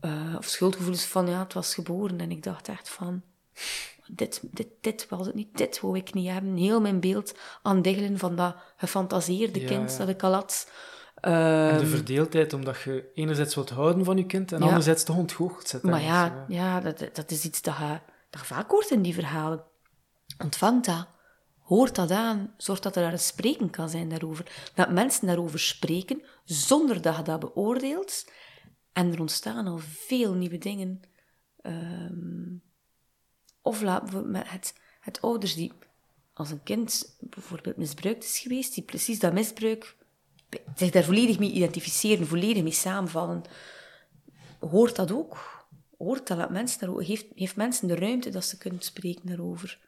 [0.00, 2.20] Uh, of schuldgevoelens van, ja, het was geboren.
[2.20, 3.22] En ik dacht echt van,
[4.06, 6.56] dit, dit, dit was het niet, dit wou ik niet hebben.
[6.56, 10.70] Heel mijn beeld aan diggelen van dat gefantaseerde kind dat ik al had.
[11.20, 15.16] en de ehm, verdeeldheid, omdat je enerzijds wilt houden van je kind en anderzijds toch
[15.16, 15.82] ontgoocheld zet.
[15.82, 16.80] Maar ja, ja.
[16.80, 17.98] dat, dat is iets dat je,
[18.30, 19.64] dat vaak hoort in die verhalen.
[20.38, 21.06] Ontvang dat.
[21.64, 22.54] Hoort dat aan.
[22.56, 24.70] Zorg dat er daar een spreken kan zijn daarover.
[24.74, 28.30] Dat mensen daarover spreken, zonder dat je dat beoordeelt.
[28.92, 31.00] En er ontstaan al veel nieuwe dingen.
[31.62, 32.62] Um,
[33.62, 33.82] of
[34.24, 35.72] met het, het ouders die,
[36.32, 39.96] als een kind bijvoorbeeld misbruikt is geweest, die precies dat misbruik,
[40.74, 43.42] zich daar volledig mee identificeren, volledig mee samenvallen,
[44.60, 45.64] hoort dat ook?
[45.98, 49.83] Hoort dat mensen daarover, heeft, heeft mensen de ruimte dat ze kunnen spreken daarover?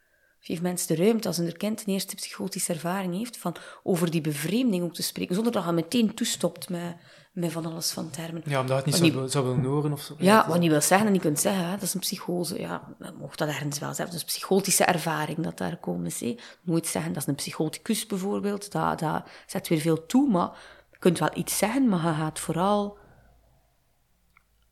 [0.46, 4.20] Heeft mensen de ruimte als een kind een eerste psychotische ervaring heeft, van over die
[4.20, 6.96] bevreemding ook te spreken, zonder dat je meteen toestopt met
[7.36, 8.42] met van alles van termen.
[8.44, 10.14] Ja, omdat het niet zou, zou willen horen of zo.
[10.18, 12.60] Ja, wat niet wil zeggen en niet kunt zeggen, hè, dat is een psychose.
[12.60, 14.04] Ja, mocht dat ergens wel zeggen.
[14.04, 16.20] Dat is een psychotische ervaring dat daar komen is.
[16.20, 16.36] Hè.
[16.62, 18.72] Nooit zeggen, dat is een psychoticus bijvoorbeeld.
[18.72, 20.50] Dat, dat zet weer veel toe, maar
[20.90, 22.98] je kunt wel iets zeggen, maar je gaat vooral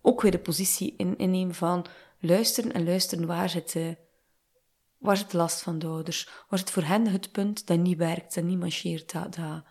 [0.03, 1.86] ook weer de positie in, innemen van
[2.20, 3.76] luisteren en luisteren waar zit,
[5.05, 6.28] waar zit de last van de ouders?
[6.48, 9.12] Waar zit voor hen het punt dat niet werkt, dat niet marcheert?
[9.12, 9.62] Dat, dat,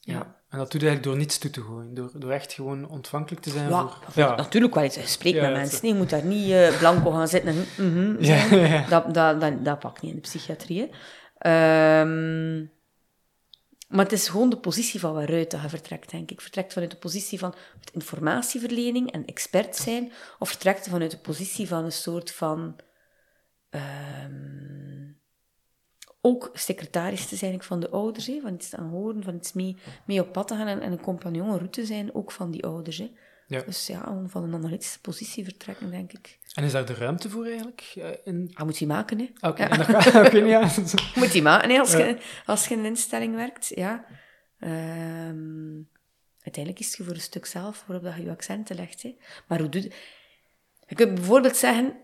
[0.00, 0.36] ja.
[0.48, 3.42] En dat doe je eigenlijk door niets toe te gooien, door, door echt gewoon ontvankelijk
[3.42, 4.22] te zijn ja, voor...
[4.22, 5.12] Ja, natuurlijk wel eens.
[5.12, 5.78] Spreek Ja, met mensen.
[5.82, 8.16] nee, Je moet daar niet eh, blanco gaan zitten en...
[8.20, 8.60] Ja, zijn.
[8.70, 8.86] ja.
[8.88, 10.90] Dat, dat, dat, dat pakt niet in de psychiatrie.
[11.38, 12.58] Ehm,
[13.88, 16.40] maar het is gewoon de positie van waaruit dat je vertrekt, denk ik.
[16.40, 17.54] Vertrekt vanuit de positie van
[17.92, 22.76] informatieverlening en expert zijn, of vertrekt je vanuit de positie van een soort van...
[23.70, 25.06] ehm,
[26.20, 29.76] ook secretaris te zijn van de ouders, hè, van iets aan horen, van iets mee,
[30.06, 32.98] mee op pad te gaan en, en een compagnon, route zijn, ook van die ouders.
[32.98, 33.10] Hè.
[33.46, 33.62] Ja.
[33.62, 36.38] Dus ja, van een analytische positie vertrekken, denk ik.
[36.54, 37.92] En is daar de ruimte voor eigenlijk?
[37.94, 38.50] eh, In...
[38.54, 39.48] Dat moet je maken, hè.
[39.48, 39.64] Oké.
[40.26, 40.60] Oké, ja.
[41.14, 41.98] moet je maken hè, als, Ja.
[41.98, 43.68] je, als je in een instelling werkt.
[43.74, 44.04] Ja.
[44.58, 45.82] Ehm,
[46.40, 49.02] uiteindelijk kies je voor een stuk zelf waarop dat je je accenten legt.
[49.02, 49.16] Hè.
[49.48, 49.92] Maar hoe doe je...
[50.86, 51.96] Je kunt bijvoorbeeld zeggen...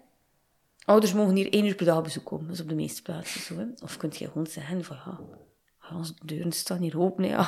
[0.85, 2.47] Ouders mogen hier één uur per dag op bezoek komen.
[2.47, 3.57] Dat is op de meeste plaatsen zo.
[3.57, 3.65] Hè.
[3.83, 4.97] Of kun je gewoon zeggen van...
[5.81, 7.25] Ja, onze deuren staan hier open.
[7.25, 7.31] Hè.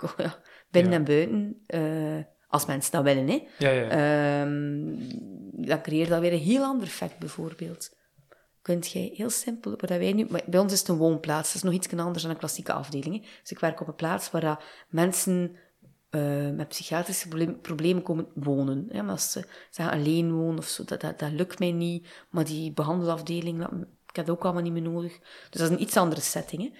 [0.00, 0.38] Ja, ja,
[0.70, 0.98] binnen Ja.
[0.98, 1.62] en buiten.
[1.66, 3.28] eh, als mensen dat willen.
[3.28, 3.46] Hè.
[3.58, 3.88] Ja, ja.
[3.88, 4.96] Ehm,
[5.66, 7.96] dan creëert dat weer een heel ander effect, bijvoorbeeld.
[8.62, 11.56] Kunt jij heel simpel, wat wij nu, maar bij ons is het een woonplaats, dat
[11.56, 13.14] is nog iets anders dan een klassieke afdeling.
[13.14, 13.20] Hè.
[13.40, 15.56] Dus ik werk op een plaats waar dat mensen
[16.10, 17.28] eh, met psychiatrische
[17.62, 18.86] problemen komen wonen.
[18.90, 19.02] Hè.
[19.02, 22.08] Maar als ze zeggen alleen wonen of zo, dat, dat, lukt mij niet.
[22.30, 23.62] Maar die behandelafdeling,
[24.06, 25.18] ik heb dat ook allemaal niet meer nodig.
[25.50, 26.62] Dus dat is een iets andere setting.
[26.62, 26.70] Hè.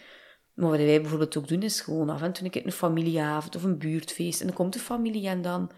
[0.54, 3.62] Maar wat wij bijvoorbeeld ook doen, is gewoon af en toe een een familieavond of
[3.62, 4.40] een buurtfeest.
[4.40, 5.70] En dan komt de familie en dan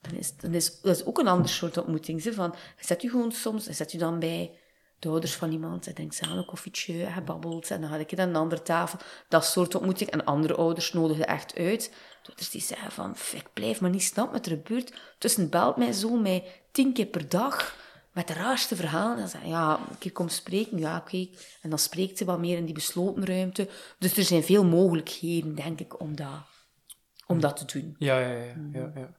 [0.00, 2.22] dan is, dan is dat is ook een ander soort ontmoeting.
[2.22, 4.58] Hè, van, zet je gewoon soms, zet je dan bij
[4.98, 8.18] de ouders van iemand, en denkt samen een koffietje, je babbelt, en dan ga ik
[8.18, 8.98] aan een andere tafel.
[9.28, 10.10] Dat soort ontmoeting.
[10.10, 11.94] En andere ouders nodigen echt uit.
[12.24, 14.92] De ouders die zeggen van, "F, ik blijf maar niet snappen met er gebeurt.
[15.18, 17.76] Tussen belt mij zo mij tien keer per dag,
[18.12, 19.30] met de raarste verhalen.
[19.32, 21.28] En je, ja, een keer kom spreken, ja, oké.
[21.62, 23.68] En dan spreekt ze wat meer in die besloten ruimte.
[23.98, 26.42] Dus er zijn veel mogelijkheden, denk ik, om dat,
[27.26, 27.94] om dat te doen.
[27.98, 29.16] Ja, ja, ja, ja, ja.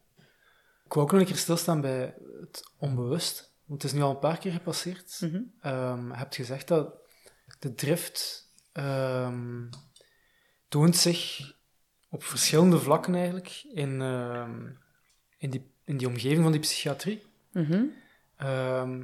[0.85, 3.53] Ik wou ook nog een keer stilstaan bij het onbewust.
[3.65, 5.19] Want het is nu al een paar keer gepasseerd.
[5.61, 6.93] Ehm, je hebt gezegd dat
[7.59, 9.69] de drift ehm,
[10.67, 11.53] toont zich
[12.15, 14.65] op verschillende vlakken eigenlijk in, ehm,
[15.37, 17.23] in, die, in die omgeving van die psychiatrie.
[17.51, 17.83] Mhm.
[18.35, 19.03] Ehm,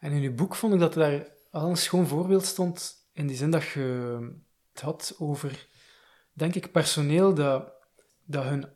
[0.00, 3.36] en in uw boek vond ik dat daar al een schoon voorbeeld stond, in die
[3.36, 4.18] zin dat je
[4.72, 5.66] het had over,
[6.32, 7.72] denk ik, personeel dat,
[8.24, 8.66] dat hun...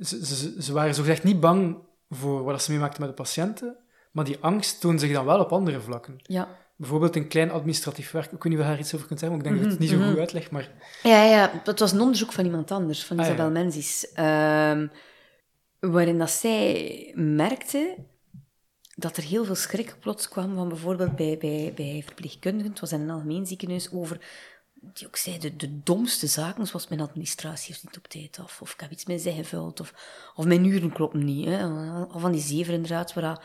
[0.00, 1.78] Ze, ze, ze waren zogezegd niet bang
[2.10, 3.76] voor wat ze meemaakten met de patiënten,
[4.10, 6.18] maar die angst toonde zich dan wel op andere vlakken.
[6.22, 6.56] Ja.
[6.76, 8.24] Bijvoorbeeld een klein administratief werk.
[8.24, 9.80] Ik weet niet of je daar iets over kunt zeggen, maar ik denk dat ik
[9.80, 10.70] het niet zo goed uitleg, maar...
[11.02, 13.32] Ja, ja, dat was een onderzoek van iemand anders, van Ah, ja.
[13.32, 14.12] Isabel Menzies.
[14.12, 14.86] ehm,
[15.80, 17.96] waarin dat zij merkte
[18.94, 22.92] dat er heel veel schrik plots kwam van bijvoorbeeld bij, bij, bij verpleegkundigen, het was
[22.92, 24.20] in een algemeen ziekenhuis, over,
[24.74, 28.72] die ook zeiden, de domste zaken, zoals mijn administratie heeft niet op tijd af, of
[28.72, 29.94] ik heb iets zij gevuld, of,
[30.34, 31.46] of mijn uren kloppen niet.
[31.46, 31.62] Hè.
[32.08, 33.42] Al van die zeven inderdaad, waar dat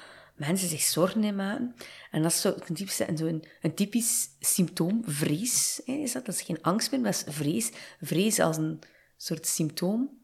[0.47, 1.75] mensen zich zorgen in maken.
[2.11, 5.81] En dat is zo een typisch, en zo een, een typisch symptoom, vrees.
[5.85, 6.25] Hè, is dat?
[6.25, 7.71] dat is geen angst meer, maar dat is vrees.
[8.01, 8.79] Vrees als een
[9.17, 10.19] soort symptoom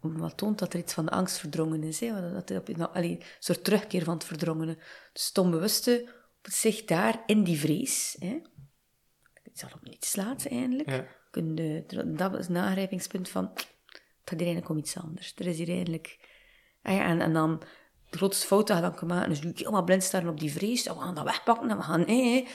[0.00, 2.00] wat toont dat er iets van de angst verdrongen is.
[2.00, 2.32] Hè?
[2.32, 4.78] Dat, dat, nou, allee, een soort terugkeer van het verdrongene.
[5.12, 6.08] Dus het onbewuste
[6.42, 8.16] zich daar in die vrees.
[8.18, 8.40] Hè?
[9.42, 10.90] Het zal op niets slaat eigenlijk.
[10.90, 11.06] Ja.
[12.02, 13.50] Dat is een aangrijpingspunt van...
[13.54, 15.34] Het gaat hier eigenlijk om iets anders.
[15.36, 16.18] Er is hier eigenlijk...
[16.82, 17.62] Ah en, en dan...
[18.10, 20.52] De grootste fout dat je dan kan maken is natuurlijk helemaal blind staren op die
[20.52, 20.88] vrees.
[20.88, 22.00] Oh, we gaan dat wegpakken en we gaan...
[22.00, 22.46] Hé, hé.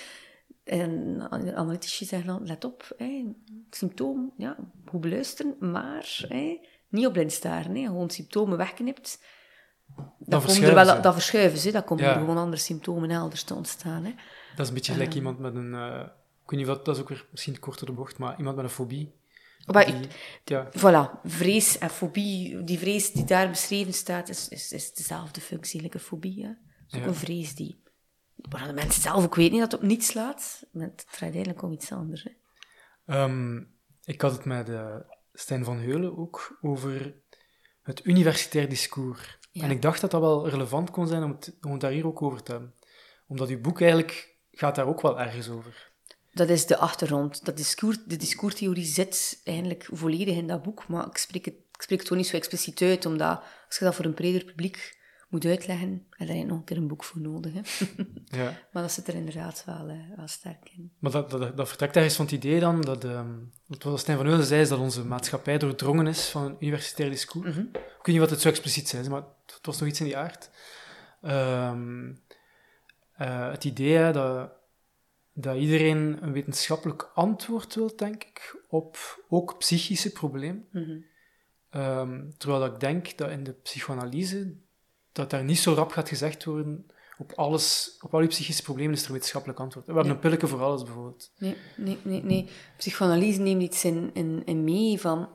[0.64, 1.22] En
[1.56, 3.34] analytici zeggen dan, let op, hè,
[3.70, 6.28] symptoom, ja, goed beluisteren, maar
[6.89, 7.76] niet op blind staren.
[7.76, 9.24] Gewoon symptomen wegknipt.
[9.95, 11.01] Dan, komen er verschuiven wel, ze.
[11.01, 12.14] dat verschuiven ze, dan komen Ja.
[12.14, 14.04] er gewoon andere symptomen elders te ontstaan.
[14.04, 14.14] Hè.
[14.56, 15.74] Dat is een beetje gelijk iemand met een...
[15.74, 15.99] eh,
[16.43, 18.56] ik weet niet wat, dat is ook weer misschien kort door de bocht, maar iemand
[18.56, 19.12] met een fobie.
[19.66, 20.07] Maar Die-
[20.43, 25.41] ja, Voilà, vrees en fobie, die vrees die daar beschreven staat, is, is, is dezelfde
[25.41, 26.41] functie, like een fobie.
[26.43, 26.47] Hè.
[26.47, 26.57] Het
[26.88, 27.07] is ook Ja.
[27.07, 27.82] een vrees die...
[28.36, 31.34] Waar de mensen zelf ook weten niet dat het op niets slaat, maar het draait
[31.34, 32.24] eigenlijk om iets anders.
[32.24, 32.32] Hè.
[33.05, 33.57] Ehm,
[34.03, 34.95] ik had het met eh
[35.34, 37.16] Stijn van Heulen ook over
[37.82, 39.38] het universitair discours.
[39.51, 39.64] Ja.
[39.64, 42.07] En ik dacht dat dat wel relevant kon zijn om het, om het daar hier
[42.07, 42.74] ook over te hebben.
[43.28, 45.91] Omdat uw boek eigenlijk gaat daar ook wel ergens over.
[46.34, 47.45] Dat is de achtergrond.
[47.45, 51.81] Dat discours, de discourstheorie zit eigenlijk volledig in dat boek, maar ik spreek het, ik
[51.81, 55.01] spreek het gewoon niet zo expliciet uit, omdat als je dat voor een breder publiek
[55.34, 57.53] moet uitleggen, heb je nog een keer een boek voor nodig.
[57.53, 57.61] Hè.
[58.43, 58.59] Ja.
[58.71, 60.91] maar dat zit er inderdaad wel, eh, wel sterk in.
[60.99, 63.29] Maar dat, dat, dat vertrekt ergens van het idee dan dat, ehm
[63.67, 67.57] wat Stijn van Heulen zei, is dat onze maatschappij doordrongen is van een universitair discours.
[67.57, 70.17] Ik weet niet wat het zo expliciet zei, maar het, was nog iets in die
[70.17, 70.49] aard.
[71.21, 72.13] Ehm,
[73.13, 74.51] eh, het idee hè, dat
[75.34, 80.67] dat iedereen een wetenschappelijk antwoord wil, denk ik, op ook psychische problemen.
[80.71, 80.97] Mhm.
[81.69, 84.53] Ehm, terwijl dat ik denk dat in de psychoanalyse
[85.11, 86.86] dat daar niet zo rap gaat gezegd worden
[87.17, 89.86] op alles, op al die psychische problemen is er een wetenschappelijk antwoord.
[89.86, 91.31] We hebben een pilletje voor alles, bijvoorbeeld.
[91.38, 92.49] Nee, nee, nee, nee.
[92.77, 95.29] Psychoanalyse neemt iets in, in, in mee van,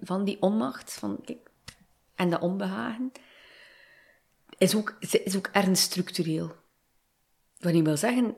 [0.00, 1.50] van die onmacht van, kijk,
[2.14, 3.12] en dat onbehagen.
[4.58, 6.52] Is ook, is ook ernstig structureel.
[7.58, 8.36] Wat niet wil zeggen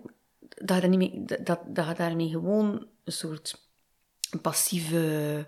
[0.54, 3.68] dat je, niet mee, dat, dat, je daarmee gewoon een soort
[4.42, 5.46] passieve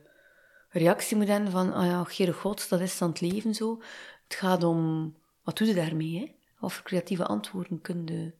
[0.69, 3.83] reactie moet hebben van, ah ja, Heere God, dat is dan het leven zo.
[4.25, 6.41] Het gaat om, wat doe je daarmee, hè?
[6.69, 8.33] Voor creatieve antwoorden kun je,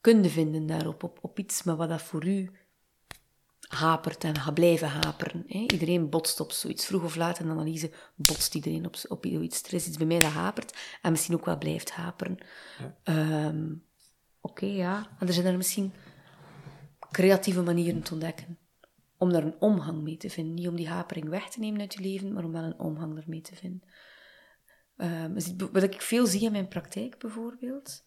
[0.00, 2.50] kun je vinden daarop, op, op iets, maar wat dat voor u
[3.68, 5.44] hapert en gaat blijven haperen.
[5.46, 5.58] Hè?
[5.58, 6.86] Iedereen botst op zoiets.
[6.86, 9.62] Vroeg of laat in de analyse botst iedereen op, op iets.
[9.62, 12.38] Er is iets bij mij dat hapert en misschien ook wel blijft haperen.
[13.02, 13.72] Ehm,
[14.40, 15.16] Oké, ja.
[15.18, 15.92] En er zijn misschien
[17.10, 18.58] creatieve manieren te ontdekken.
[19.16, 20.54] Om daar een omgang mee te vinden.
[20.54, 23.18] Niet om die hapering weg te nemen uit je leven, maar om wel een omgang
[23.18, 23.82] ermee te vinden.
[24.96, 25.40] Ehm,
[25.72, 28.04] wat ik veel zie in mijn praktijk bijvoorbeeld,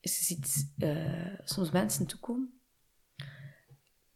[0.00, 2.60] is je ziet eh, soms mensen toekomen.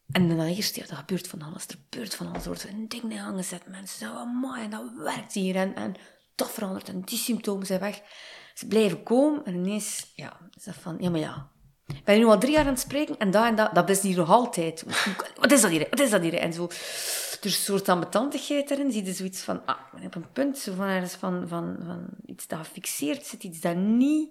[0.06, 1.66] En dan eerst, ja, dat gebeurt van alles.
[1.66, 2.42] Er gebeurt van alles.
[2.42, 3.68] Er wordt een ding in gezet.
[3.68, 5.56] Mensen zeggen, oh mooi, en dat werkt hier.
[5.56, 5.94] En, en
[6.34, 6.88] dat verandert.
[6.88, 8.02] En die symptomen zijn weg.
[8.56, 9.44] Ze blijven komen.
[9.44, 11.50] En ineens, ja, is dat van, ja, maar ja.
[11.86, 13.18] Ik ben nu al drie jaar aan het spreken.
[13.18, 14.84] En dat en dat, dat is hier nog altijd.
[15.40, 15.86] Wat is dat hier?
[15.90, 16.34] Wat is dat hier?
[16.34, 16.64] En zo.
[16.64, 18.92] Er is een soort ambetantigheid erin.
[18.92, 22.08] Zie je zoiets van, ah, ik op een punt zo van, ergens van, van, van
[22.26, 23.42] iets dat gefixeerd zit.
[23.42, 24.30] Iets dat niet...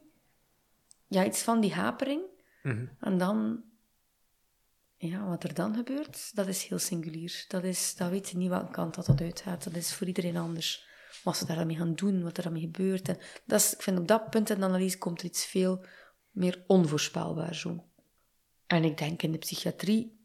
[1.07, 2.21] Ja, iets van die hapering.
[2.99, 3.63] En dan
[4.97, 7.45] ja, wat er dan gebeurt, dat is heel singulier.
[7.47, 9.63] Dat, is, dat weet je niet welke kant dat, dat uitgaat.
[9.63, 10.88] Dat is voor iedereen anders.
[11.24, 13.07] Wat ze daarmee gaan doen, wat er daarmee gebeurt.
[13.09, 15.86] En dat is, ik vind op dat punt in de analyse komt er iets veel
[16.32, 17.84] meer onvoorspelbaar zo.
[18.68, 20.20] En ik denk in de psychiatrie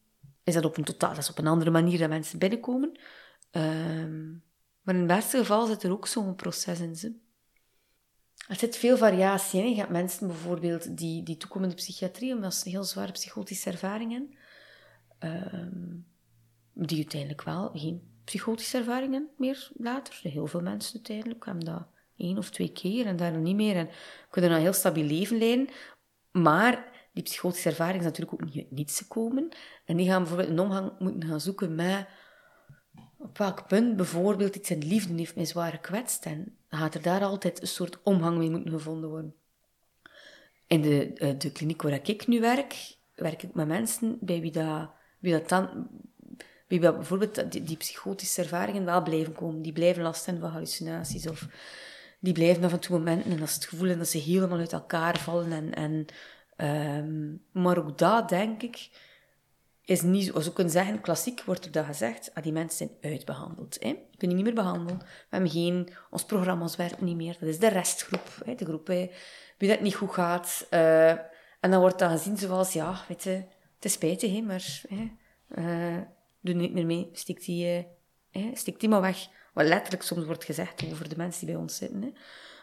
[0.45, 2.99] is dat op een totaal, dat is op een andere manier dat mensen binnenkomen.
[3.51, 4.31] Ehm,
[4.83, 6.97] maar in het beste geval zit er ook zo'n proces in.
[6.97, 7.15] Ze.
[8.49, 9.71] Er zit veel variatie in.
[9.71, 13.71] Je hebt mensen bijvoorbeeld die, die toekomen in de psychiatrie omdat ze heel zware psychotische
[13.71, 14.35] ervaring hebben.
[15.19, 15.97] Ehm,
[16.73, 20.21] die uiteindelijk wel geen psychotische ervaringen meer later.
[20.23, 23.77] Heel veel mensen uiteindelijk hebben dat één of twee keer en daarna niet meer.
[23.77, 23.89] En
[24.31, 25.69] kunnen een heel stabiel leven leiden.
[26.31, 29.49] Maar die psychotische ervaring is natuurlijk ook niet niets gekomen.
[29.85, 32.07] En die gaan bijvoorbeeld een omgang moeten gaan zoeken met
[33.17, 36.27] op welk punt bijvoorbeeld iets in liefde heeft mij zwaar gekwetst.
[36.27, 39.35] En gaat er daar altijd een soort omgang mee moeten gevonden worden.
[40.67, 44.53] In de, eh, de kliniek waar ik nu werk, werk ik met mensen bij wie
[44.53, 45.89] dat, wie dat dan...
[46.71, 49.63] Wie bijvoorbeeld die, die psychotische ervaringen wel blijven komen.
[49.63, 51.29] Die blijven last hebben van hallucinaties.
[51.29, 51.47] Of
[52.21, 54.59] die blijven af en toe momenten en dat is het gevoel en dat ze helemaal
[54.59, 55.53] uit elkaar vallen.
[55.53, 56.07] En, en,
[56.57, 58.91] ehm, maar ook dat, denk ik,
[59.85, 60.33] is niet zo...
[60.33, 63.77] We kunnen zeggen, klassiek wordt er dat gezegd, ah, die mensen zijn uitbehandeld.
[63.81, 63.89] Hè?
[63.89, 64.99] We kunnen niet meer behandelen.
[64.99, 65.89] We hebben geen...
[66.11, 67.37] Ons programma's werken niet meer.
[67.41, 68.43] Dat is de restgroep.
[68.45, 68.55] Hè?
[68.55, 69.11] De groep hè,
[69.59, 70.67] wie dat niet goed gaat.
[70.71, 71.11] Eh,
[71.61, 73.31] en dan wordt dat gezien zoals, ja, weet je,
[73.75, 74.83] het is spijtig, hè, maar...
[74.89, 75.11] Hè,
[75.49, 76.03] eh,
[76.41, 77.11] doe niet meer mee.
[77.13, 77.85] Stik die, eh,
[78.43, 79.29] hè, die maar weg.
[79.55, 82.03] Wat letterlijk soms wordt gezegd over de mensen die bij ons zitten.
[82.03, 82.11] Hè?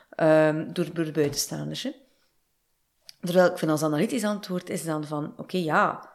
[0.09, 1.83] Ehm, door, de buitenstaanders.
[1.83, 1.91] Hè?
[3.21, 5.33] Terwijl ik vind als analytisch antwoord is dan van...
[5.37, 6.09] Oké, ja,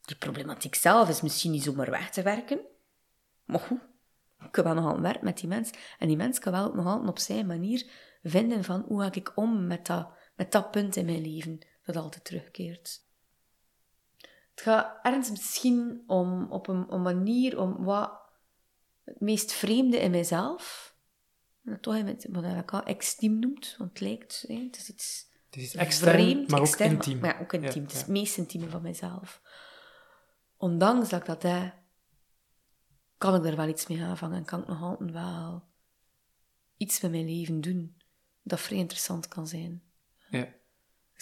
[0.00, 2.60] die problematiek zelf is misschien niet zomaar weg te werken.
[3.44, 3.80] Maar goed,
[4.40, 5.70] ik kan wel nog altijd werken met die mens.
[5.98, 7.86] En die mens kan wel nog op zijn manier
[8.22, 8.84] vinden van...
[8.88, 13.04] Hoe ga ik om met dat, met dat punt in mijn leven dat altijd terugkeert.
[14.54, 18.20] Het gaat ergens misschien om, op een, een manier om wat
[19.04, 20.94] het meest vreemde in mijzelf,
[21.62, 25.30] dat toch met wat ik al extiem noemt, want het lijkt, hè, het is iets
[25.46, 27.18] Het is iets extern, vreemd, maar ook extern, intiem.
[27.18, 27.74] Maar ja, ook intiem.
[27.74, 28.04] Ja, Het is ja.
[28.04, 29.42] het meest intieme van mijzelf.
[30.56, 31.74] Ondanks dat ik dat heb,
[33.18, 35.64] kan ik er wel iets mee aanvangen en kan ik nog altijd wel
[36.76, 37.96] iets met mijn leven doen
[38.42, 39.82] dat vrij interessant kan zijn.
[40.30, 40.48] Ja.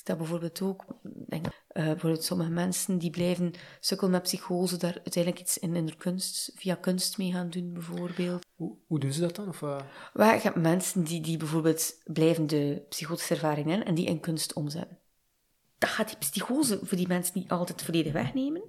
[0.01, 0.85] Ik sta bijvoorbeeld ook,
[1.29, 5.87] denk, eh, bijvoorbeeld sommige mensen die blijven sukkelen met psychose, daar uiteindelijk iets in, in
[5.87, 8.47] de kunst, via kunst mee gaan doen, bijvoorbeeld.
[8.55, 9.49] Hoe, hoe doen ze dat dan?
[9.49, 9.61] Of,
[10.13, 14.21] Maar je hebt mensen die, die bijvoorbeeld blijven de psychotische ervaring hebben en die in
[14.21, 14.99] kunst omzetten.
[15.79, 18.63] Dat gaat die psychose voor die mensen niet altijd volledig wegnemen,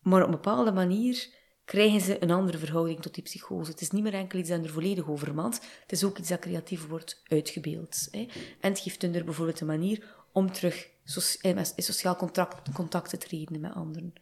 [0.00, 1.28] maar op een bepaalde manier
[1.64, 3.70] krijgen ze een andere verhouding tot die psychose.
[3.70, 6.38] Het is niet meer enkel iets dat er volledig overmand, het is ook iets dat
[6.38, 8.08] creatief wordt uitgebeeld.
[8.10, 8.26] Hè.
[8.60, 13.10] En het geeft hun er bijvoorbeeld een manier om terug soci- in sociaal contact, contact
[13.10, 14.12] te treden met anderen.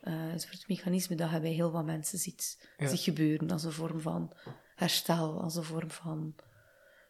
[0.00, 2.88] Eh, een soort mechanisme dat je bij heel wat mensen ziet Ja.
[2.88, 4.32] zich gebeuren als een vorm van
[4.74, 6.34] herstel, als een vorm van,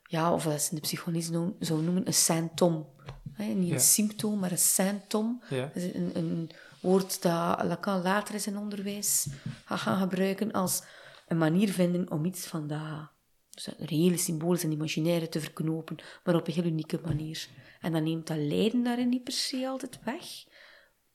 [0.02, 2.88] ja, of ze in de psychologie noem- zou noemen, een symptoom.
[3.36, 3.74] Niet Ja.
[3.74, 5.42] een symptoom, maar een symptoom.
[5.50, 5.70] Ja.
[5.74, 9.26] Een, een woord dat Lacan later in zijn onderwijs
[9.64, 10.82] gaat gaan gebruiken als
[11.28, 13.10] een manier vinden om iets van dat
[13.50, 17.48] dus reële, symbolische en imaginaire te verknopen, maar op een heel unieke manier.
[17.80, 20.24] En dan neemt dat lijden daarin niet per se altijd weg,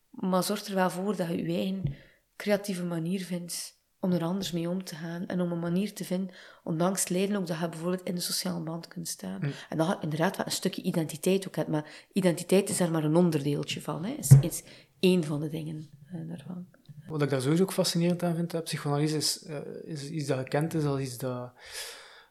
[0.10, 1.96] maar zorgt er wel voor dat je je eigen
[2.36, 6.06] creatieve manier vindt om er anders mee om te gaan en om een manier te
[6.06, 9.42] vinden, ondanks het lijden ook, dat je bijvoorbeeld in de sociale band kunt staan.
[9.70, 13.04] En dat je inderdaad wel een stukje identiteit ook hebt, maar identiteit is daar maar
[13.04, 14.06] een onderdeeltje van.
[14.06, 14.12] Hè.
[14.12, 14.64] is, is
[15.00, 16.68] één van de dingen eh, daarvan.
[17.08, 20.40] Wat ik daar sowieso ook fascinerend aan vind, hè, psychoanalyse is, eh, is iets dat
[20.40, 21.52] gekend is als iets dat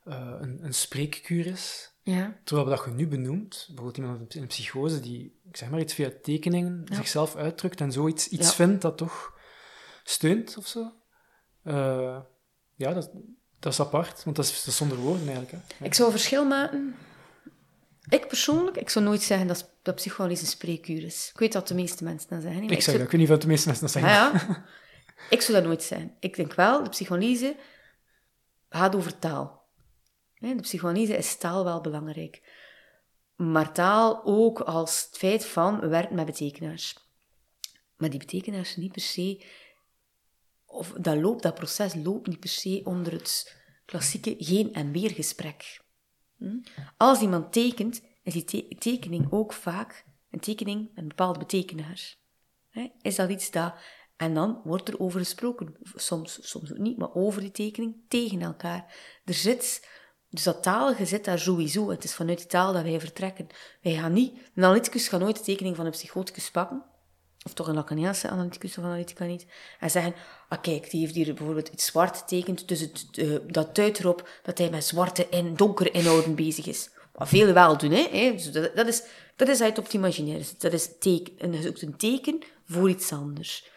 [0.04, 1.92] eh, een, een spreekkuur is.
[2.02, 2.36] Ja.
[2.44, 5.94] Terwijl dat je nu benoemt, bijvoorbeeld iemand in een psychose die, ik zeg maar iets
[5.94, 8.52] via tekeningen, zichzelf uitdrukt en zoiets iets Ja.
[8.54, 9.32] vindt dat toch
[10.04, 10.92] steunt of zo.
[11.62, 12.18] Eh,
[12.74, 13.10] ja, dat,
[13.58, 15.50] dat is apart, want dat is, dat is zonder woorden eigenlijk.
[15.78, 15.84] Hè.
[15.84, 16.94] Ik zou verschil maken.
[18.08, 21.30] Ik persoonlijk, ik zou nooit zeggen dat, dat psychoanalyse een spreekuur is.
[21.32, 22.62] Ik weet dat de meeste mensen dat zeggen.
[22.62, 24.02] maar Ik zeg zou- dat, ik weet niet of de meeste mensen dat Ah,
[24.32, 24.48] zeggen.
[24.48, 24.64] ja.
[25.30, 26.16] Ik zou dat nooit zijn.
[26.20, 27.56] Ik denk wel, de psychoanalyse
[28.68, 29.63] gaat over taal.
[30.52, 32.42] De psychoanalyse is taal wel belangrijk.
[33.36, 36.96] Maar taal ook als het feit van, we werken met betekenaars.
[37.96, 39.44] Maar die betekenaars niet per se...
[40.66, 45.82] Of dat, loopt, dat proces loopt niet per se onder het klassieke geen- en weergesprek.
[46.36, 46.58] Hm?
[46.96, 52.16] Als iemand tekent, is die te- tekening ook vaak een tekening met een bepaalde betekenaar.
[53.00, 53.74] Is dat iets dat...
[54.16, 55.76] En dan wordt er over gesproken.
[55.94, 58.94] Soms, soms ook niet, maar over die tekening tegen elkaar.
[59.24, 59.88] Er zit...
[60.34, 61.90] Dus dat talige zit daar sowieso.
[61.90, 63.46] Het is vanuit die taal dat wij vertrekken.
[63.82, 64.32] Wij gaan niet...
[64.54, 66.82] Een analyticus gaat nooit de tekening van een psychoticus pakken.
[67.42, 69.46] Of toch een Lacaniaanse analyticus of analytica niet.
[69.80, 70.14] En zeggen,
[70.48, 72.68] ah kijk, die heeft hier bijvoorbeeld iets zwart getekend.
[72.68, 76.90] Dus het, eh, dat duidt erop dat hij met zwarte en donkere inhouden bezig is.
[77.12, 78.32] Wat velen wel doen, hè.
[78.32, 79.02] Dus dat, is,
[79.36, 80.44] dat is uit op het imaginaire.
[80.44, 80.60] zit.
[80.60, 83.70] Dat is, teken, en een teken voor iets anders.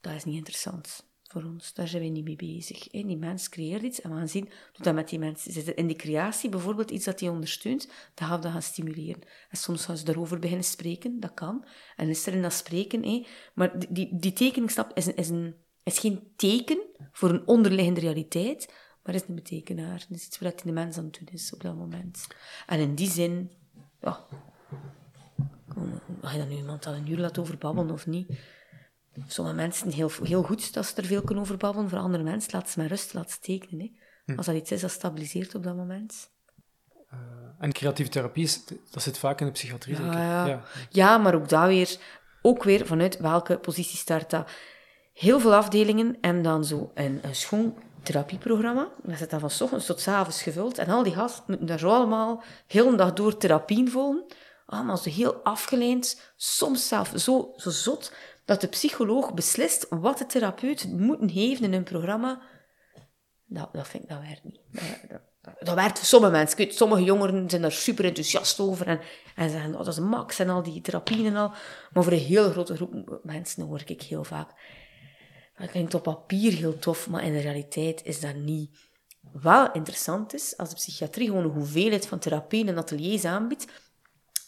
[0.00, 1.74] Dat is niet interessant voor ons.
[1.74, 2.86] Daar zijn wij niet mee bezig.
[2.90, 3.02] hè.
[3.02, 5.68] Die mens creëert iets en we gaan zien hoe dat met die mensen zit.
[5.68, 9.22] In die creatie bijvoorbeeld iets dat die ondersteunt, dat gaan we dat gaan stimuleren.
[9.50, 11.64] En soms gaan ze daarover beginnen spreken, dat kan.
[11.96, 13.26] En is er in dat spreken, hè.
[13.54, 14.64] maar die, die, die
[14.94, 16.80] is, is, een, is geen teken
[17.12, 19.98] voor een onderliggende realiteit, maar is een betekenaar.
[20.08, 22.26] Dat is iets wat de mens aan het doen is op dat moment.
[22.66, 23.50] En in die zin,
[24.00, 24.26] ja,
[26.22, 28.58] ga je dan nu iemand al een uur laten overbabbelen of niet?
[29.26, 31.88] Sommige mensen heel, heel goed dat ze er veel kunnen over babbelen.
[31.88, 33.98] Voor andere mensen laat ze maar rust, laat ze tekenen.
[34.24, 34.34] Hè.
[34.34, 36.30] Als dat iets is dat stabiliseert op dat moment.
[37.58, 40.12] En creatieve therapie, is, dat zit vaak in de psychiatrie, zeker?
[40.12, 40.46] ja.
[40.46, 40.62] Ja.
[40.90, 41.96] Ja, maar ook daar weer,
[42.42, 44.50] ook weer vanuit welke positie start dat.
[45.12, 48.88] Heel veel afdelingen en dan zo een, een schoon therapieprogramma.
[49.02, 50.78] Dat zit dan van 's ochtends tot 's avonds gevuld.
[50.78, 54.24] En al die gasten moeten daar zo allemaal heel de dag door therapieën volgen.
[54.66, 58.12] Allemaal zo heel afgeleid, soms zelf zo, zo zot,
[58.50, 62.42] dat de psycholoog beslist wat de therapeut moet geven in een programma.
[63.46, 64.60] Dat, dat vind ik, dat werkt niet.
[65.42, 66.72] Dat, dat, werkt voor sommige mensen.
[66.72, 69.00] Sommige jongeren zijn daar super enthousiast over en,
[69.34, 71.52] en zeggen, oh, dat is max en al die therapieën en al.
[71.92, 74.50] Maar voor een heel grote groep mensen hoor ik heel vaak.
[75.56, 78.78] Dat klinkt op papier heel tof, maar in de realiteit is dat niet.
[79.32, 83.66] Wel interessant is, als de psychiatrie gewoon een hoeveelheid van therapieën en ateliers aanbiedt,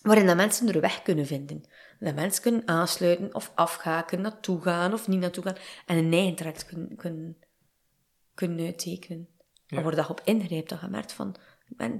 [0.01, 1.65] waarin dat mensen er weg kunnen vinden.
[2.03, 6.35] Dat mensen kunnen aansluiten of afhaken, naartoe gaan of niet naartoe gaan, en een eigen
[6.35, 7.37] traject kunnen, kunnen,
[8.35, 9.29] kunnen uittekenen.
[9.69, 11.37] Maar waar dat op ingrijpt, dat je merkt van,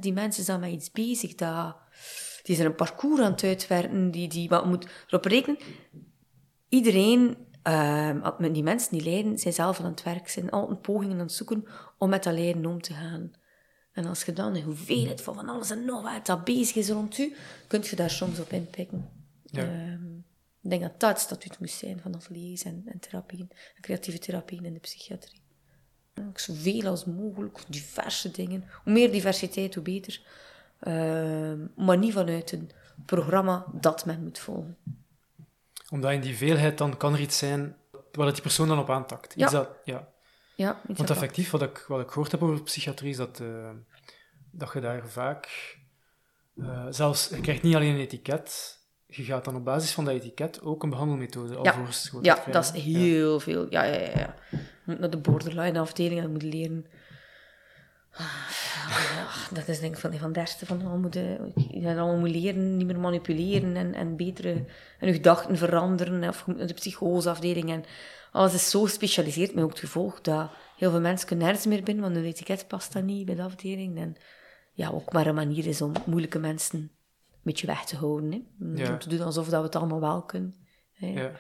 [0.01, 1.77] die mensen zijn met iets bezig, dat,
[2.43, 5.59] die zijn een parcours aan het uitwerken, die, die wat moet erop rekenen.
[6.69, 7.37] Iedereen,
[8.39, 11.33] met die mensen die lijden, zijn zelf aan het werk, zijn altijd pogingen aan het
[11.33, 11.65] zoeken
[11.99, 13.33] om met dat lijden om te gaan.
[13.93, 16.91] En als je dan een hoeveelheid van van alles en nog wat dat bezig is
[16.91, 17.35] rond u,
[17.67, 19.22] kun je daar soms op inpikken.
[19.53, 19.63] Ja.
[19.63, 20.17] Ehm,
[20.63, 24.19] ik denk dat dat het statuut moest zijn van ateliers en, en therapieën, en creatieve
[24.19, 25.41] therapieën in de psychiatrie.
[26.29, 28.65] Ook zoveel als mogelijk, diverse dingen.
[28.85, 30.21] Hoe meer diversiteit, hoe beter.
[30.81, 32.71] Ehm, maar niet vanuit een
[33.07, 34.77] programma dat men moet volgen.
[35.91, 37.77] Omdat in die veelheid dan kan er iets zijn
[38.13, 39.35] waar dat die persoon dan op aantakt.
[39.37, 39.49] Ja.
[39.49, 40.09] dat, ja.
[40.57, 43.71] Ja, Want dat- effectief, wat ik, wat ik gehoord heb over psychiatrie, is dat, eh,
[44.51, 45.77] dat je daar vaak...
[46.57, 48.79] eh, zelfs, je krijgt niet alleen een etiket,
[49.17, 51.73] je gaat dan op basis van dat etiket ook een behandelmethode Ja.
[51.73, 52.53] gewoon Ja, krijgen.
[52.53, 53.67] dat is heel veel.
[53.71, 54.11] Ja, ja, ja.
[54.19, 54.35] ja.
[54.51, 56.87] Je moet naar de borderline afdeling en je moet leren.
[58.13, 58.25] Ah,
[59.17, 62.31] Ja, dat is denk ik van, van het eerste van al moeten, je allemaal moet
[62.31, 64.53] leren, niet meer manipuleren en, en betere
[64.99, 66.29] en je gedachten veranderen.
[66.29, 67.85] Of je moet naar de psychoseafdeling en
[68.33, 71.83] alles is zo gespecialiseerd met ook het gevolg dat heel veel mensen kunnen nergens meer
[71.83, 73.99] binnen, want hun etiket past dan niet bij de afdeling.
[73.99, 74.17] En
[74.73, 76.91] ja, ook maar een manier is om moeilijke mensen
[77.43, 78.33] beetje weg te houden.
[78.33, 78.43] Hè?
[78.83, 78.93] Ja.
[78.93, 80.55] Om te doen alsof dat we het allemaal wel kunnen.
[80.93, 81.07] Hè?
[81.07, 81.33] Ja.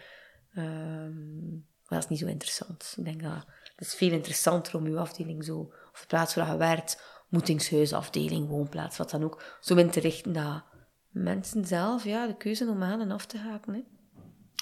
[0.55, 2.95] Ehm, maar dat is niet zo interessant.
[2.97, 3.47] Ik denk dat
[3.77, 5.59] het is veel interessanter om uw afdeling zo,
[5.93, 10.33] of de plaats waar je werkt, moetingshuisafdeling, woonplaats, wat dan ook, zo in te richten
[10.33, 10.65] dat
[11.11, 13.75] mensen zelf ja, de keuze om aan en af te haken.
[13.75, 13.83] Hè.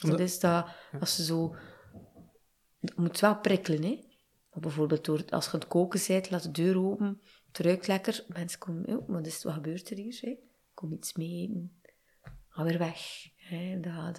[0.08, 0.66] Dat is dat,
[1.00, 1.56] als ze zo...
[2.80, 4.08] Je moet wel prikkelen, hè.
[4.50, 7.86] Maar bijvoorbeeld door, als je aan het koken bent, laat de deur open, het ruikt
[7.86, 10.18] lekker, mensen komen, oh, wat, is, wat gebeurt er hier?
[10.20, 10.36] Hè?
[10.80, 11.72] Kom iets mee eten.
[12.48, 13.00] Ga weer weg.
[13.36, 13.80] Hè?
[13.80, 14.16] Dat,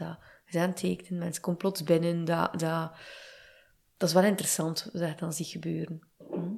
[0.51, 2.91] dat, tekenen, mensen komen plots binnen, dat, dat,
[3.97, 6.01] dat is wel interessant, wat dan ziet gebeuren.
[6.18, 6.53] Hm?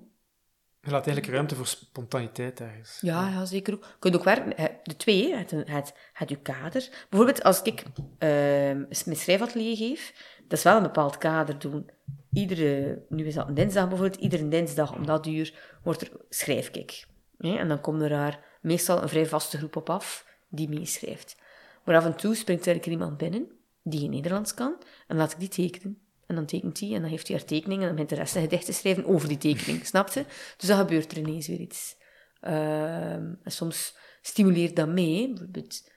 [0.82, 2.98] Je laat eigenlijk ruimte voor spontaniteit ergens.
[3.02, 3.84] Ja, ja, zeker ook.
[3.84, 6.90] Je kunt ook werken, de twee, het, het, het je kader.
[7.10, 7.84] Bijvoorbeeld als ik
[8.18, 10.14] ehm mijn schrijfatelier geef,
[10.48, 11.90] dat is wel een bepaald kader doen.
[12.32, 16.70] Iedere, nu is dat een dinsdag bijvoorbeeld, iedere dinsdag om dat uur wordt er, schrijf
[16.70, 17.06] ik.
[17.44, 21.36] En dan komt er daar meestal een vrij vaste groep op af die meeschrijft.
[21.84, 23.52] Maar af en toe springt er iemand binnen
[23.84, 24.76] die geen Nederlands kan,
[25.08, 25.98] en laat ik die tekenen.
[26.26, 28.36] En dan tekent hij, en dan heeft hij haar tekening, en dan begint de rest
[28.36, 30.26] een gedicht te schrijven over die tekening, snapte?
[30.58, 31.96] Dus dan gebeurt er ineens weer iets.
[32.42, 35.28] Ehm, en soms stimuleert dat mee.
[35.28, 35.90] Bijvoorbeeld,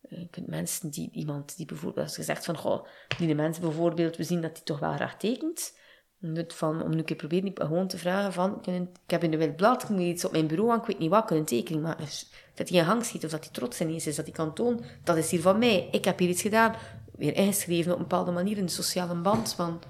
[0.00, 2.86] eh, je kunt mensen die, iemand die bijvoorbeeld, als je zegt van, goh,
[3.18, 5.76] die de mensen bijvoorbeeld, we zien dat die toch wel graag tekent.
[6.24, 9.30] Doet Van, om nu een keer proberen gewoon te vragen van, kunnen, ik heb in
[9.30, 11.82] de wit blad, ik iets op mijn bureau aan, ik weet niet wat, kunnen tekening
[11.82, 12.04] maken.
[12.04, 14.54] Dus dat hij een hang schiet, of dat hij trots ineens is, dat hij kan
[14.54, 16.74] tonen, dat is hier van mij, ik heb hier iets gedaan.
[17.16, 19.54] Weer ingeschreven op een bepaalde manier in de sociale band.
[19.54, 19.82] Van,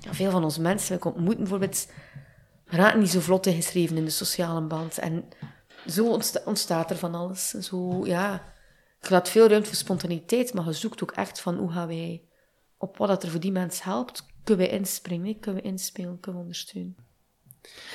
[0.00, 1.86] ja, veel van onze mensen, we ontmoeten bijvoorbeeld,
[2.64, 4.98] raken niet zo vlot ingeschreven in de sociale band.
[4.98, 5.24] En
[5.86, 7.48] zo ontsta- ontstaat er van alles.
[7.48, 8.42] Zo, ja,
[9.00, 12.22] je laat veel ruimte voor spontaniteit, maar je zoekt ook echt van hoe gaan wij,
[12.78, 16.40] op wat dat er voor die mens helpt, kunnen we inspringen, kunnen we inspelen, kunnen
[16.40, 16.96] we ondersteunen.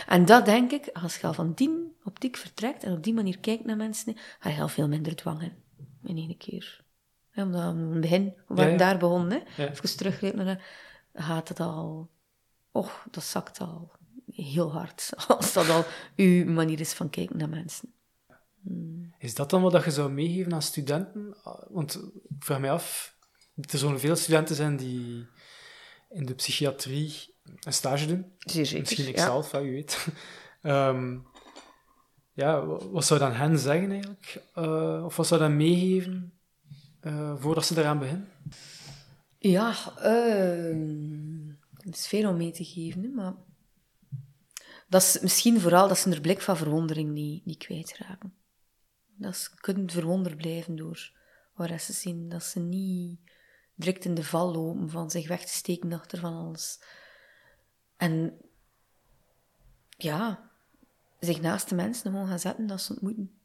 [0.08, 3.40] En dat denk ik, als je al van die optiek vertrekt en op die manier
[3.40, 5.52] kijkt naar mensen, ga je al veel minder dwang
[6.04, 6.84] in, één keer.
[7.32, 8.78] Ja, omdat aan het begin, we ja.
[8.78, 9.70] daar begonnen, Ja.
[9.70, 10.62] even terug naar de-
[11.22, 12.10] gaat het al,
[12.72, 13.92] och, dat zakt al
[14.32, 15.84] heel hard, als dat al
[16.16, 17.94] uw manier is van kijken naar mensen.
[19.18, 21.36] Is dat dan wat dat je zou meegeven aan studenten?
[21.70, 23.16] Want ik vraag mij af,
[23.56, 25.28] er zullen veel studenten zijn die
[26.16, 28.26] in de psychiatrie een stage doen.
[28.40, 28.80] Zeer zeker.
[28.80, 29.98] Misschien ikzelf, ja, wie weet.
[30.62, 31.18] Ehm,
[32.34, 34.44] ja, wa- wat zou dan hen zeggen eigenlijk?
[34.54, 36.34] Eh, of wat zou dan meegeven
[37.00, 38.28] eh, voordat ze eraan beginnen?
[39.38, 43.34] Ja, ehm er is veel om mee te geven, hè, maar
[44.88, 48.34] dat is misschien vooral dat ze hun blik van verwondering niet, niet kwijtraken.
[49.18, 51.12] Dat ze kunnen verwonderd blijven door
[51.56, 53.20] waar ze zien, dat ze niet
[53.76, 56.80] direct in de val lopen van zich weg te steken achter van alles.
[57.98, 58.38] En
[59.90, 60.50] ja,
[61.20, 63.40] zich naast de mensen gewoon gaan zetten dat ze ontmoeten.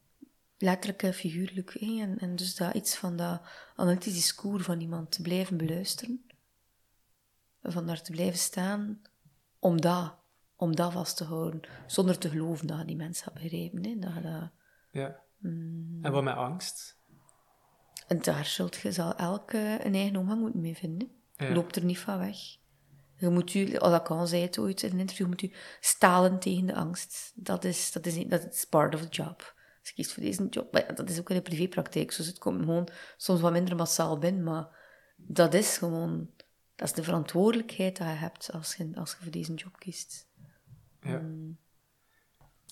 [0.58, 1.72] Letterlijk en figuurlijk.
[1.78, 2.00] hè.
[2.00, 3.42] En, en dus dat iets van dat
[3.76, 6.24] analytisch discours van iemand te blijven beluisteren.
[7.62, 9.02] Van daar te blijven staan.
[9.58, 10.14] Om dat,
[10.56, 11.60] om dat vast te houden.
[11.86, 13.84] Zonder te geloven dat je die mensen hebt begrepen.
[13.84, 13.98] Hè.
[13.98, 14.50] Dat, je dat,
[14.90, 15.20] Ja.
[15.38, 15.98] Mm.
[16.02, 16.99] En wat met angst?
[18.10, 21.10] En daar zult je zal elk eh, een eigen omgang moeten mee vinden.
[21.36, 21.52] Ja.
[21.52, 22.36] Loopt er niet van weg.
[23.16, 26.38] Je moet u, als ik al zei het ooit in een interview, moet u stalen
[26.38, 27.32] tegen de angst.
[27.34, 29.54] Dat is, dat is, dat is part of the job.
[29.80, 32.16] Als je kiest voor deze job, maar ja, dat is ook in de privépraktijk.
[32.16, 34.68] Dus het komt gewoon soms wat minder massaal binnen, maar
[35.16, 36.30] dat is gewoon,
[36.76, 40.28] dat is de verantwoordelijkheid die je hebt als je, als je voor deze job kiest.
[41.02, 41.22] Ja.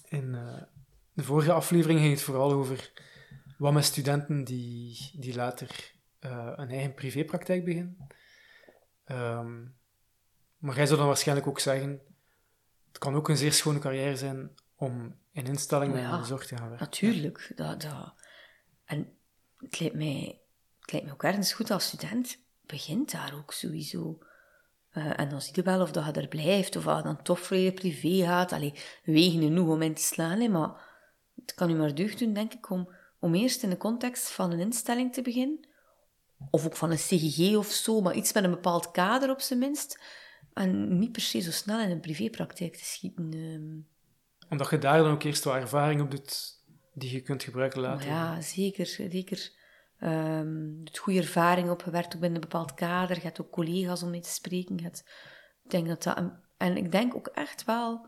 [0.09, 0.63] In eh,
[1.13, 2.93] de vorige aflevering ging het vooral over
[3.59, 8.07] wat met studenten die, die later eh, een eigen privépraktijk beginnen.
[9.05, 9.63] Ehm,
[10.57, 12.01] maar jij zou dan waarschijnlijk ook zeggen,
[12.89, 16.15] het kan ook een zeer schone carrière zijn om in instellingen ja.
[16.15, 16.87] in de zorg te gaan werken.
[16.87, 17.53] Natuurlijk.
[17.55, 18.15] Dat, dat.
[18.85, 19.17] En
[19.57, 20.41] het lijkt, mij,
[20.81, 22.39] het lijkt mij ook ergens goed als student.
[22.67, 24.19] Begint daar ook sowieso.
[24.91, 27.23] Eh, en dan zie je wel of dat je er blijft, of dat je dan
[27.23, 28.53] toch voor je privé gaat.
[28.53, 30.87] Allee, wegen genoeg om in te slaan, hè, maar
[31.35, 34.53] het kan u maar deugd doen, denk ik, om, om eerst in de context van
[34.53, 35.67] een instelling te beginnen.
[36.51, 39.59] Of ook van een CGG of zo, maar iets met een bepaald kader op zijn
[39.59, 40.01] minst.
[40.55, 43.33] En niet per se zo snel in een privépraktijk te schieten.
[43.33, 43.97] ehm.
[44.51, 46.57] Omdat je daar dan ook eerst wat ervaring op doet
[46.95, 48.09] die je kunt gebruiken Maar later.
[48.09, 48.87] ja, zeker.
[48.87, 49.51] zeker.
[49.99, 53.17] Ehm het goede ervaring opgewerkt, ook binnen een bepaald kader.
[53.17, 54.77] Je hebt ook collega's om mee te spreken.
[54.77, 55.05] Je hebt-
[55.65, 56.33] ik denk dat dat...
[56.57, 58.07] En ik denk ook echt wel...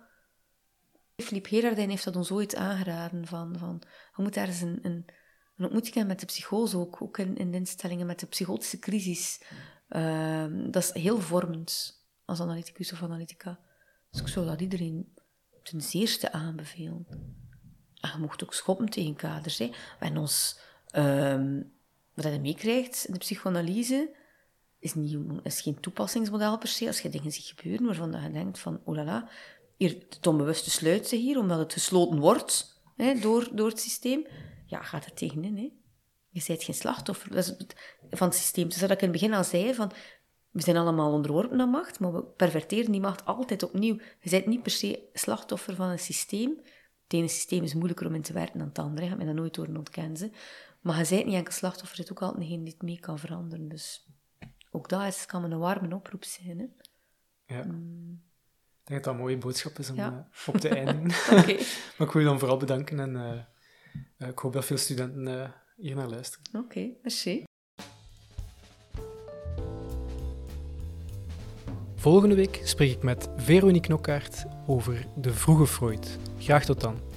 [1.23, 3.27] Philippe Gerardijn heeft dat ons ooit aangeraden.
[3.27, 3.83] Van, van,
[4.17, 5.05] je moet daar eens een, een,
[5.57, 7.03] een ontmoeting hebben met de psychose ook.
[7.03, 9.43] Ook in, de instellingen met de psychotische crisis.
[9.89, 13.61] Ehm, dat is heel vormend als analyticus of analytica.
[14.11, 15.15] Dus ik zou dat iedereen
[15.63, 17.07] ten zeerste aanbevelen.
[18.01, 19.59] En je mocht ook schoppen tegen kaders.
[19.59, 19.71] Hè.
[19.99, 20.59] Hebben ons
[20.91, 21.63] Ehm,
[22.15, 24.15] wat je meekrijgt in de psychoanalyse
[24.79, 26.87] is, niet, is geen toepassingsmodel per se.
[26.87, 29.29] Als je dingen ziet gebeuren waarvan je denkt van, oh la la,
[29.81, 34.27] hier, het onbewuste sluit zich hier, omdat het gesloten wordt hè, door, door het systeem.
[34.67, 35.57] Ja, gaat er tegenin.
[35.57, 35.71] Hè.
[36.29, 38.69] Je bent geen slachtoffer dat is het, van het systeem.
[38.69, 39.93] Dus dat ik in het begin al zei, van,
[40.51, 43.99] we zijn allemaal onderworpen aan macht, maar we perverteren die macht altijd opnieuw.
[44.21, 46.51] Je bent niet per se slachtoffer van een systeem.
[47.03, 49.03] Het ene systeem is moeilijker om in te werken dan het andere.
[49.03, 50.33] Je gaat me dat nooit horen ontkennen.
[50.81, 53.19] Maar je bent niet enkel slachtoffer, je bent ook altijd degene die het mee kan
[53.19, 53.69] veranderen.
[53.69, 54.07] Dus
[54.71, 56.59] ook dat is, kan een warme oproep zijn.
[56.59, 56.67] Hè?
[57.55, 57.65] Ja.
[57.65, 58.29] Mm.
[58.91, 60.11] Ik denk dat dat een mooie boodschap is om ja.
[60.11, 61.39] uh, op te eindigen.
[61.39, 61.57] okay.
[61.99, 63.15] maar ik wil je dan vooral bedanken en
[64.19, 66.45] uh, ik hoop dat veel studenten hier naar luisteren.
[66.53, 67.45] Oké, okay, merci.
[71.95, 76.19] Volgende week spreek ik met Veronique Knokkaert over de vroege Freud.
[76.39, 77.10] Graag tot dan.